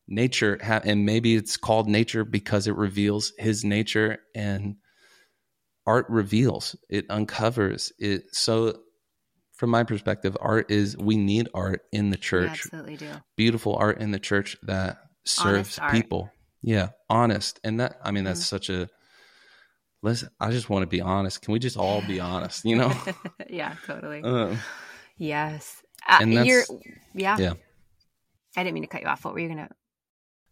nature 0.09 0.59
ha- 0.65 0.81
and 0.85 1.05
maybe 1.05 1.37
it's 1.37 1.59
called 1.59 1.87
nature 1.87 2.25
because 2.25 2.67
it 2.67 2.75
reveals 2.75 3.33
his 3.39 3.65
nature 3.65 4.19
and 4.35 4.77
art 5.89 6.07
reveals 6.09 6.77
it 6.89 7.07
uncovers 7.09 7.93
it 7.99 8.25
so 8.33 8.75
from 9.59 9.71
my 9.71 9.83
perspective, 9.83 10.37
art 10.41 10.71
is 10.71 10.97
we 10.97 11.17
need 11.17 11.49
art 11.53 11.83
in 11.91 12.11
the 12.11 12.17
church. 12.17 12.45
We 12.73 12.79
absolutely 12.79 12.97
do. 12.97 13.11
Beautiful 13.37 13.75
art 13.75 14.01
in 14.01 14.13
the 14.13 14.21
church 14.21 14.57
that 14.63 14.99
serves 15.25 15.81
people. 15.91 16.31
Yeah, 16.63 16.91
honest. 17.11 17.59
And 17.65 17.81
that 17.81 17.99
I 18.03 18.13
mean 18.13 18.23
that's 18.23 18.41
mm-hmm. 18.41 18.57
such 18.57 18.71
a 18.71 18.89
listen, 20.01 20.29
I 20.39 20.53
just 20.53 20.71
want 20.71 20.85
to 20.85 20.87
be 20.87 21.01
honest. 21.01 21.43
Can 21.43 21.53
we 21.53 21.59
just 21.59 21.77
all 21.77 22.03
be 22.03 22.21
honest, 22.21 22.65
you 22.65 22.77
know? 22.77 22.93
yeah, 23.51 23.75
totally. 23.85 24.23
Uh, 24.23 24.55
yes. 25.17 25.83
Uh, 26.09 26.19
and 26.23 26.33
you're 26.33 26.63
yeah. 27.13 27.37
Yeah. 27.37 27.55
I 28.57 28.63
didn't 28.63 28.75
mean 28.75 28.85
to 28.85 28.89
cut 28.89 29.03
you 29.03 29.09
off. 29.09 29.25
What 29.25 29.35
were 29.35 29.41
you 29.41 29.49
going 29.49 29.67
to 29.67 29.75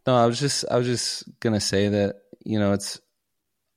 No, 0.09 0.17
I 0.17 0.27
was 0.27 0.41
just 0.41 0.65
I 0.69 0.77
was 0.77 0.87
just 0.87 1.25
going 1.39 1.55
to 1.55 1.61
say 1.61 1.89
that, 1.91 2.17
you 2.45 2.59
know, 2.59 2.73
it's 2.73 3.01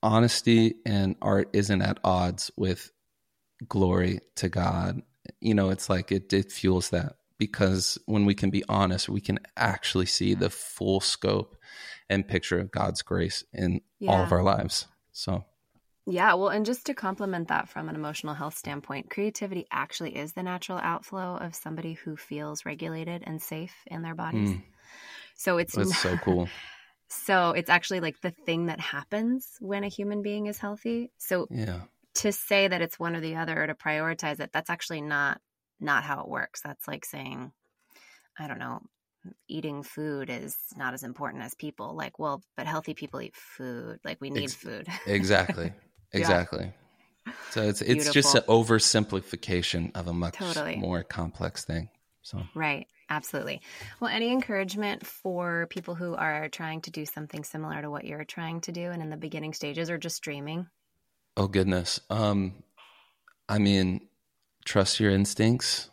honesty 0.02 0.76
and 0.86 1.16
art 1.22 1.50
isn't 1.54 1.82
at 1.82 2.00
odds 2.04 2.52
with 2.58 2.92
glory 3.68 4.20
to 4.36 4.50
God 4.50 5.02
you 5.42 5.54
know, 5.54 5.70
it's 5.70 5.90
like 5.90 6.12
it, 6.12 6.32
it 6.34 6.52
fuels 6.52 6.90
that 6.90 7.16
because 7.38 7.98
when 8.06 8.26
we 8.26 8.36
can 8.36 8.50
be 8.50 8.64
honest, 8.68 9.10
we 9.10 9.22
can 9.22 9.40
actually 9.56 10.06
see 10.06 10.34
the 10.34 10.50
full 10.50 11.00
scope 11.00 11.58
and 12.10 12.28
picture 12.28 12.60
of 12.60 12.72
God's 12.72 13.02
grace 13.02 13.44
in 13.54 13.82
yeah. 14.00 14.12
all 14.12 14.24
of 14.24 14.32
our 14.32 14.44
lives. 14.44 14.88
So, 15.12 15.46
yeah, 16.06 16.34
well, 16.34 16.50
and 16.50 16.66
just 16.66 16.86
to 16.88 16.94
complement 16.94 17.48
that 17.50 17.70
from 17.70 17.88
an 17.88 17.96
emotional 17.96 18.34
health 18.34 18.58
standpoint, 18.58 19.10
creativity 19.10 19.68
actually 19.72 20.18
is 20.18 20.34
the 20.34 20.44
natural 20.44 20.80
outflow 20.80 21.38
of 21.38 21.56
somebody 21.56 21.94
who 21.94 22.18
feels 22.18 22.66
regulated 22.66 23.24
and 23.26 23.42
safe 23.42 23.76
in 23.88 24.02
their 24.02 24.16
bodies. 24.16 24.52
Mm. 24.52 24.64
So 25.36 25.58
it's 25.58 25.76
That's 25.76 25.90
not, 25.90 25.98
so 25.98 26.18
cool. 26.18 26.50
So 27.10 27.52
it's 27.52 27.70
actually 27.70 28.00
like 28.02 28.22
the 28.22 28.32
thing 28.32 28.68
that 28.68 28.80
happens 28.80 29.58
when 29.60 29.84
a 29.84 29.88
human 29.88 30.22
being 30.22 30.46
is 30.46 30.60
healthy. 30.60 31.12
So 31.18 31.48
yeah. 31.50 31.82
to 32.16 32.32
say 32.32 32.68
that 32.68 32.82
it's 32.82 33.00
one 33.00 33.16
or 33.16 33.20
the 33.22 33.36
other 33.36 33.64
or 33.64 33.68
to 33.68 33.74
prioritize 33.74 34.40
it 34.40 34.52
that's 34.54 34.70
actually 34.70 35.02
not 35.02 35.42
not 35.80 36.04
how 36.04 36.22
it 36.22 36.28
works. 36.28 36.62
That's 36.62 36.88
like 36.88 37.06
saying 37.06 37.52
i 38.38 38.48
don't 38.48 38.60
know 38.60 38.82
eating 39.50 39.84
food 39.84 40.30
is 40.30 40.56
not 40.78 40.94
as 40.94 41.04
important 41.04 41.44
as 41.44 41.54
people. 41.56 41.96
Like 41.96 42.20
well 42.20 42.44
but 42.56 42.68
healthy 42.68 42.94
people 42.94 43.22
eat 43.22 43.36
food. 43.36 44.00
Like 44.04 44.22
we 44.22 44.30
need 44.30 44.44
Ex- 44.44 44.54
food. 44.56 44.88
exactly. 45.06 45.74
Exactly. 46.12 46.74
Yeah. 47.28 47.34
so 47.52 47.62
it's 47.62 47.84
it's 47.84 48.06
Beautiful. 48.06 48.14
just 48.14 48.36
an 48.36 48.42
oversimplification 48.48 49.96
of 49.96 50.08
a 50.08 50.14
much 50.14 50.34
totally. 50.34 50.76
more 50.78 51.04
complex 51.04 51.66
thing 51.66 51.90
so. 52.24 52.42
Right 52.56 52.88
absolutely 53.10 53.62
well 54.00 54.12
any 54.12 54.32
encouragement 54.32 55.06
for 55.06 55.68
people 55.70 55.96
who 55.96 56.16
are 56.16 56.50
trying 56.50 56.82
to 56.82 56.92
do 56.92 57.06
something 57.06 57.44
similar 57.44 57.82
to 57.82 57.90
what 57.90 58.06
you're 58.06 58.24
trying 58.24 58.62
to 58.62 58.72
do 58.72 58.92
and 58.92 59.02
in 59.02 59.10
the 59.10 59.18
beginning 59.18 59.54
stages 59.54 59.90
or 59.90 59.98
just 59.98 60.22
dreaming 60.22 60.68
Oh 61.40 61.48
goodness. 61.48 62.02
Um, 62.10 62.64
I 63.48 63.60
mean, 63.60 64.10
trust 64.66 65.00
your 65.00 65.12
instincts, 65.12 65.90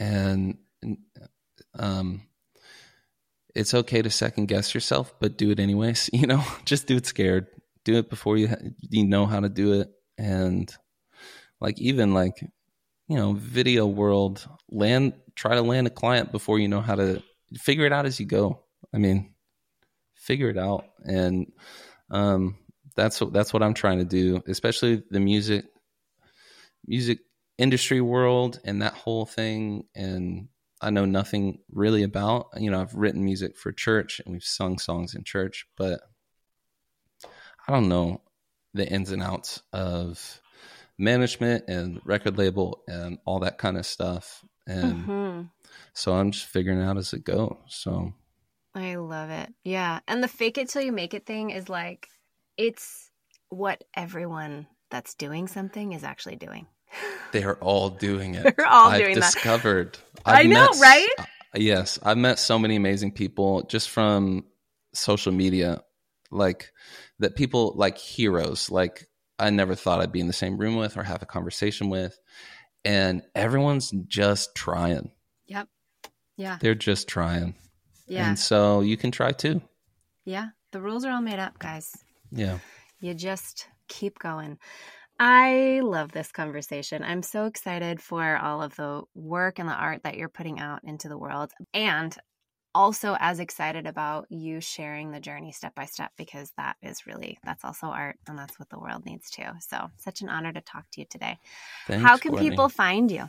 and 0.00 0.58
um, 1.78 2.22
it's 3.54 3.72
okay 3.72 4.02
to 4.02 4.10
second 4.10 4.46
guess 4.46 4.74
yourself, 4.74 5.14
but 5.20 5.38
do 5.38 5.52
it 5.52 5.60
anyways. 5.60 6.10
You 6.12 6.26
know, 6.26 6.44
just 6.64 6.88
do 6.88 6.96
it 6.96 7.06
scared. 7.06 7.46
Do 7.84 7.98
it 7.98 8.10
before 8.10 8.36
you 8.36 8.48
you 8.80 9.06
know 9.06 9.26
how 9.26 9.38
to 9.38 9.48
do 9.48 9.80
it, 9.80 9.92
and 10.18 10.68
like 11.60 11.78
even 11.80 12.14
like 12.14 12.42
you 13.06 13.16
know, 13.16 13.34
video 13.34 13.86
world, 13.86 14.48
land 14.70 15.12
try 15.34 15.54
to 15.54 15.62
land 15.62 15.86
a 15.86 15.90
client 15.90 16.32
before 16.32 16.58
you 16.58 16.68
know 16.68 16.80
how 16.80 16.94
to 16.94 17.22
figure 17.56 17.86
it 17.86 17.92
out 17.92 18.06
as 18.06 18.18
you 18.20 18.26
go. 18.26 18.60
I 18.92 18.98
mean, 18.98 19.34
figure 20.14 20.48
it 20.48 20.58
out 20.58 20.86
and 21.04 21.52
um 22.10 22.56
that's 22.96 23.20
what 23.20 23.32
that's 23.32 23.52
what 23.52 23.62
I'm 23.62 23.74
trying 23.74 23.98
to 23.98 24.04
do, 24.04 24.42
especially 24.46 25.02
the 25.10 25.20
music 25.20 25.66
music 26.86 27.20
industry 27.58 28.00
world 28.00 28.60
and 28.64 28.82
that 28.82 28.94
whole 28.94 29.26
thing 29.26 29.84
and 29.94 30.48
I 30.80 30.90
know 30.90 31.04
nothing 31.06 31.60
really 31.70 32.02
about. 32.02 32.48
You 32.56 32.70
know, 32.70 32.80
I've 32.80 32.94
written 32.94 33.24
music 33.24 33.56
for 33.56 33.72
church 33.72 34.20
and 34.24 34.32
we've 34.32 34.44
sung 34.44 34.78
songs 34.78 35.14
in 35.14 35.24
church, 35.24 35.66
but 35.76 36.00
I 37.66 37.72
don't 37.72 37.88
know 37.88 38.20
the 38.74 38.86
ins 38.86 39.10
and 39.10 39.22
outs 39.22 39.62
of 39.72 40.40
management 40.98 41.64
and 41.68 42.00
record 42.04 42.38
label 42.38 42.82
and 42.88 43.18
all 43.24 43.40
that 43.40 43.58
kind 43.58 43.76
of 43.76 43.86
stuff. 43.86 44.44
And 44.66 44.94
mm-hmm. 44.94 45.42
so 45.92 46.14
I'm 46.14 46.30
just 46.30 46.46
figuring 46.46 46.80
out 46.80 46.96
as 46.96 47.12
it 47.12 47.24
goes. 47.24 47.56
So 47.68 48.12
I 48.74 48.96
love 48.96 49.30
it. 49.30 49.52
Yeah. 49.62 50.00
And 50.08 50.22
the 50.22 50.28
fake 50.28 50.58
it 50.58 50.68
till 50.68 50.82
you 50.82 50.92
make 50.92 51.14
it 51.14 51.26
thing 51.26 51.50
is 51.50 51.68
like, 51.68 52.08
it's 52.56 53.10
what 53.48 53.84
everyone 53.94 54.66
that's 54.90 55.14
doing 55.14 55.48
something 55.48 55.92
is 55.92 56.04
actually 56.04 56.36
doing. 56.36 56.66
They 57.32 57.44
are 57.44 57.56
all 57.56 57.90
doing 57.90 58.34
it. 58.36 58.56
They're 58.56 58.66
all 58.66 58.90
I've 58.90 59.00
doing 59.00 59.14
discovered. 59.14 59.98
that. 60.14 60.22
I've 60.26 60.46
i 60.46 60.48
know, 60.48 60.70
met, 60.70 60.80
right? 60.80 61.08
Yes. 61.54 61.98
I've 62.02 62.18
met 62.18 62.38
so 62.38 62.58
many 62.58 62.76
amazing 62.76 63.12
people 63.12 63.62
just 63.64 63.90
from 63.90 64.44
social 64.92 65.32
media, 65.32 65.82
like 66.30 66.72
that 67.18 67.36
people 67.36 67.74
like 67.76 67.98
heroes, 67.98 68.70
like 68.70 69.08
I 69.38 69.50
never 69.50 69.74
thought 69.74 70.00
I'd 70.00 70.12
be 70.12 70.20
in 70.20 70.26
the 70.26 70.32
same 70.32 70.56
room 70.56 70.76
with 70.76 70.96
or 70.96 71.02
have 71.02 71.22
a 71.22 71.26
conversation 71.26 71.90
with. 71.90 72.18
And 72.84 73.22
everyone's 73.34 73.90
just 74.06 74.54
trying. 74.54 75.10
Yep. 75.46 75.68
Yeah. 76.36 76.58
They're 76.60 76.74
just 76.74 77.08
trying. 77.08 77.54
Yeah. 78.06 78.28
And 78.28 78.38
so 78.38 78.80
you 78.80 78.96
can 78.96 79.10
try 79.10 79.32
too. 79.32 79.62
Yeah. 80.24 80.48
The 80.72 80.80
rules 80.80 81.04
are 81.04 81.12
all 81.12 81.22
made 81.22 81.38
up, 81.38 81.58
guys. 81.58 81.92
Yeah. 82.30 82.58
You 83.00 83.14
just 83.14 83.68
keep 83.88 84.18
going. 84.18 84.58
I 85.18 85.80
love 85.82 86.12
this 86.12 86.32
conversation. 86.32 87.04
I'm 87.04 87.22
so 87.22 87.46
excited 87.46 88.02
for 88.02 88.36
all 88.36 88.62
of 88.62 88.74
the 88.76 89.02
work 89.14 89.58
and 89.58 89.68
the 89.68 89.74
art 89.74 90.02
that 90.02 90.16
you're 90.16 90.28
putting 90.28 90.58
out 90.58 90.80
into 90.84 91.08
the 91.08 91.18
world. 91.18 91.52
And 91.72 92.14
also 92.74 93.16
as 93.20 93.40
excited 93.40 93.86
about 93.86 94.26
you 94.30 94.60
sharing 94.60 95.10
the 95.10 95.20
journey 95.20 95.52
step 95.52 95.74
by 95.74 95.84
step 95.84 96.12
because 96.16 96.52
that 96.56 96.76
is 96.82 97.06
really 97.06 97.38
that's 97.44 97.64
also 97.64 97.86
art 97.86 98.16
and 98.26 98.38
that's 98.38 98.58
what 98.58 98.68
the 98.70 98.78
world 98.78 99.04
needs 99.04 99.30
too. 99.30 99.46
So, 99.60 99.90
such 99.96 100.22
an 100.22 100.28
honor 100.28 100.52
to 100.52 100.60
talk 100.60 100.84
to 100.92 101.00
you 101.00 101.06
today. 101.08 101.38
Thanks, 101.86 102.04
How 102.04 102.16
can 102.16 102.32
Courtney. 102.32 102.50
people 102.50 102.68
find 102.68 103.10
you? 103.10 103.28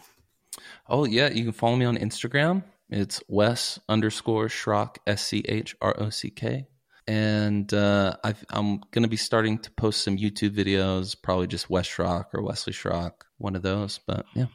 Oh, 0.87 1.05
yeah, 1.05 1.29
you 1.29 1.43
can 1.43 1.51
follow 1.51 1.75
me 1.75 1.85
on 1.85 1.97
Instagram. 1.97 2.63
It's 2.89 3.21
Wes 3.27 3.79
underscore 3.89 4.47
Schrock, 4.47 4.97
S 5.05 5.25
C 5.25 5.43
H 5.47 5.75
R 5.81 5.95
O 5.99 6.09
C 6.09 6.29
K 6.29 6.67
and 7.07 7.71
uh, 7.73 8.15
i 8.23 8.33
am 8.51 8.81
going 8.91 9.03
to 9.03 9.07
be 9.07 9.17
starting 9.17 9.59
to 9.59 9.71
post 9.71 10.03
some 10.03 10.17
YouTube 10.17 10.51
videos, 10.51 11.15
probably 11.21 11.47
just 11.47 11.69
Wes 11.69 11.87
Schrock 11.87 12.25
or 12.33 12.41
Wesley 12.41 12.73
Schrock, 12.73 13.11
one 13.37 13.55
of 13.55 13.61
those. 13.61 13.99
But 14.05 14.25
yeah. 14.33 14.47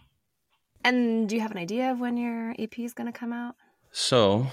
And 0.85 1.29
do 1.29 1.37
you 1.37 1.43
have 1.43 1.53
an 1.53 1.59
idea 1.59 1.93
of 1.93 2.01
when 2.01 2.17
your 2.17 2.55
EP 2.59 2.79
is 2.79 2.95
going 2.95 3.13
to 3.13 3.17
come 3.17 3.33
out? 3.33 3.55
So 3.93 4.47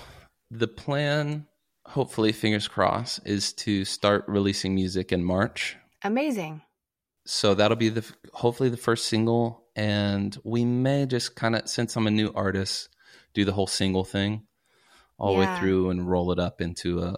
the 0.51 0.67
plan, 0.67 1.47
hopefully, 1.85 2.31
fingers 2.31 2.67
crossed, 2.67 3.19
is 3.25 3.53
to 3.53 3.85
start 3.85 4.25
releasing 4.27 4.75
music 4.75 5.11
in 5.11 5.23
March. 5.23 5.77
Amazing. 6.03 6.61
So 7.25 7.55
that'll 7.55 7.77
be 7.77 7.89
the 7.89 8.05
hopefully 8.33 8.69
the 8.69 8.77
first 8.77 9.07
single, 9.07 9.65
and 9.75 10.37
we 10.43 10.63
may 10.63 11.05
just 11.05 11.35
kind 11.35 11.55
of, 11.55 11.67
since 11.67 11.95
I'm 11.95 12.07
a 12.07 12.11
new 12.11 12.31
artist, 12.33 12.89
do 13.33 13.43
the 13.43 13.51
whole 13.51 13.67
single 13.67 14.05
thing 14.05 14.47
all 15.19 15.35
the 15.35 15.41
yeah. 15.41 15.53
way 15.53 15.59
through 15.59 15.89
and 15.89 16.09
roll 16.09 16.31
it 16.31 16.39
up 16.39 16.61
into 16.61 17.01
a 17.01 17.15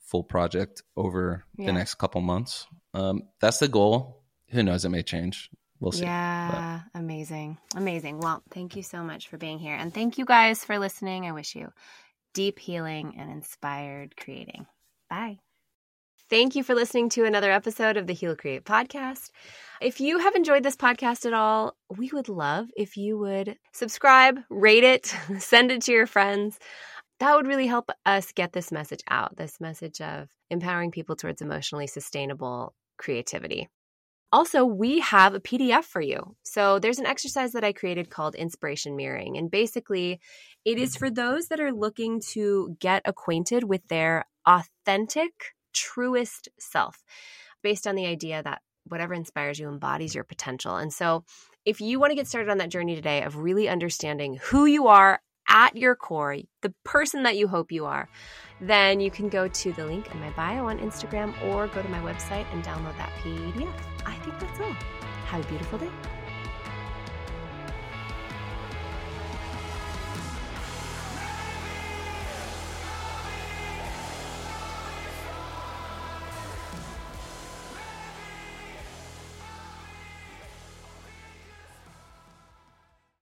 full 0.00 0.24
project 0.24 0.82
over 0.96 1.44
yeah. 1.56 1.66
the 1.66 1.72
next 1.72 1.94
couple 1.94 2.20
months. 2.20 2.66
Um, 2.94 3.22
that's 3.40 3.58
the 3.58 3.68
goal. 3.68 4.22
Who 4.50 4.62
knows? 4.62 4.84
It 4.84 4.90
may 4.90 5.02
change. 5.02 5.48
We'll 5.80 5.92
see. 5.92 6.04
Yeah, 6.04 6.82
but. 6.92 6.98
amazing. 7.00 7.58
Amazing. 7.74 8.20
Well, 8.20 8.42
thank 8.50 8.76
you 8.76 8.82
so 8.82 9.02
much 9.02 9.28
for 9.28 9.36
being 9.36 9.58
here. 9.58 9.74
And 9.74 9.92
thank 9.92 10.18
you 10.18 10.24
guys 10.24 10.64
for 10.64 10.78
listening. 10.78 11.26
I 11.26 11.32
wish 11.32 11.56
you 11.56 11.72
deep 12.34 12.58
healing 12.58 13.14
and 13.18 13.30
inspired 13.30 14.16
creating. 14.16 14.66
Bye. 15.08 15.38
Thank 16.30 16.54
you 16.54 16.62
for 16.62 16.74
listening 16.74 17.10
to 17.10 17.24
another 17.24 17.52
episode 17.52 17.96
of 17.98 18.06
the 18.06 18.14
Heal 18.14 18.34
Create 18.34 18.64
podcast. 18.64 19.30
If 19.82 20.00
you 20.00 20.18
have 20.18 20.34
enjoyed 20.34 20.62
this 20.62 20.76
podcast 20.76 21.26
at 21.26 21.34
all, 21.34 21.76
we 21.94 22.10
would 22.12 22.30
love 22.30 22.68
if 22.74 22.96
you 22.96 23.18
would 23.18 23.58
subscribe, 23.72 24.38
rate 24.48 24.84
it, 24.84 25.14
send 25.38 25.70
it 25.70 25.82
to 25.82 25.92
your 25.92 26.06
friends 26.06 26.58
that 27.22 27.36
would 27.36 27.46
really 27.46 27.68
help 27.68 27.88
us 28.04 28.32
get 28.32 28.52
this 28.52 28.72
message 28.72 28.98
out 29.08 29.36
this 29.36 29.60
message 29.60 30.00
of 30.00 30.28
empowering 30.50 30.90
people 30.90 31.14
towards 31.14 31.40
emotionally 31.40 31.86
sustainable 31.86 32.74
creativity. 32.98 33.68
Also, 34.32 34.64
we 34.64 35.00
have 35.00 35.34
a 35.34 35.40
PDF 35.40 35.84
for 35.84 36.00
you. 36.00 36.34
So, 36.42 36.78
there's 36.78 36.98
an 36.98 37.06
exercise 37.06 37.52
that 37.52 37.64
I 37.64 37.72
created 37.72 38.08
called 38.08 38.34
inspiration 38.34 38.96
mirroring. 38.96 39.36
And 39.36 39.50
basically, 39.50 40.20
it 40.64 40.78
is 40.78 40.96
for 40.96 41.10
those 41.10 41.48
that 41.48 41.60
are 41.60 41.72
looking 41.72 42.20
to 42.32 42.74
get 42.80 43.02
acquainted 43.04 43.64
with 43.64 43.86
their 43.88 44.24
authentic, 44.46 45.32
truest 45.74 46.48
self, 46.58 47.02
based 47.62 47.86
on 47.86 47.94
the 47.94 48.06
idea 48.06 48.42
that 48.42 48.62
whatever 48.84 49.14
inspires 49.14 49.58
you 49.58 49.68
embodies 49.68 50.14
your 50.14 50.24
potential. 50.24 50.76
And 50.76 50.92
so, 50.92 51.24
if 51.64 51.80
you 51.80 52.00
want 52.00 52.10
to 52.10 52.16
get 52.16 52.26
started 52.26 52.50
on 52.50 52.58
that 52.58 52.70
journey 52.70 52.94
today 52.94 53.22
of 53.22 53.36
really 53.36 53.68
understanding 53.68 54.38
who 54.42 54.64
you 54.64 54.88
are 54.88 55.20
at 55.48 55.76
your 55.76 55.94
core, 55.94 56.38
the 56.60 56.74
person 56.84 57.22
that 57.24 57.36
you 57.36 57.48
hope 57.48 57.72
you 57.72 57.84
are, 57.84 58.08
then 58.60 59.00
you 59.00 59.10
can 59.10 59.28
go 59.28 59.48
to 59.48 59.72
the 59.72 59.84
link 59.84 60.12
in 60.12 60.20
my 60.20 60.30
bio 60.30 60.66
on 60.66 60.78
Instagram 60.78 61.34
or 61.50 61.66
go 61.68 61.82
to 61.82 61.88
my 61.88 62.00
website 62.00 62.46
and 62.52 62.64
download 62.64 62.96
that 62.96 63.10
PDF. 63.22 63.72
I 64.06 64.14
think 64.16 64.38
that's 64.38 64.60
all. 64.60 64.72
Have 65.26 65.44
a 65.44 65.48
beautiful 65.48 65.78
day. 65.78 65.90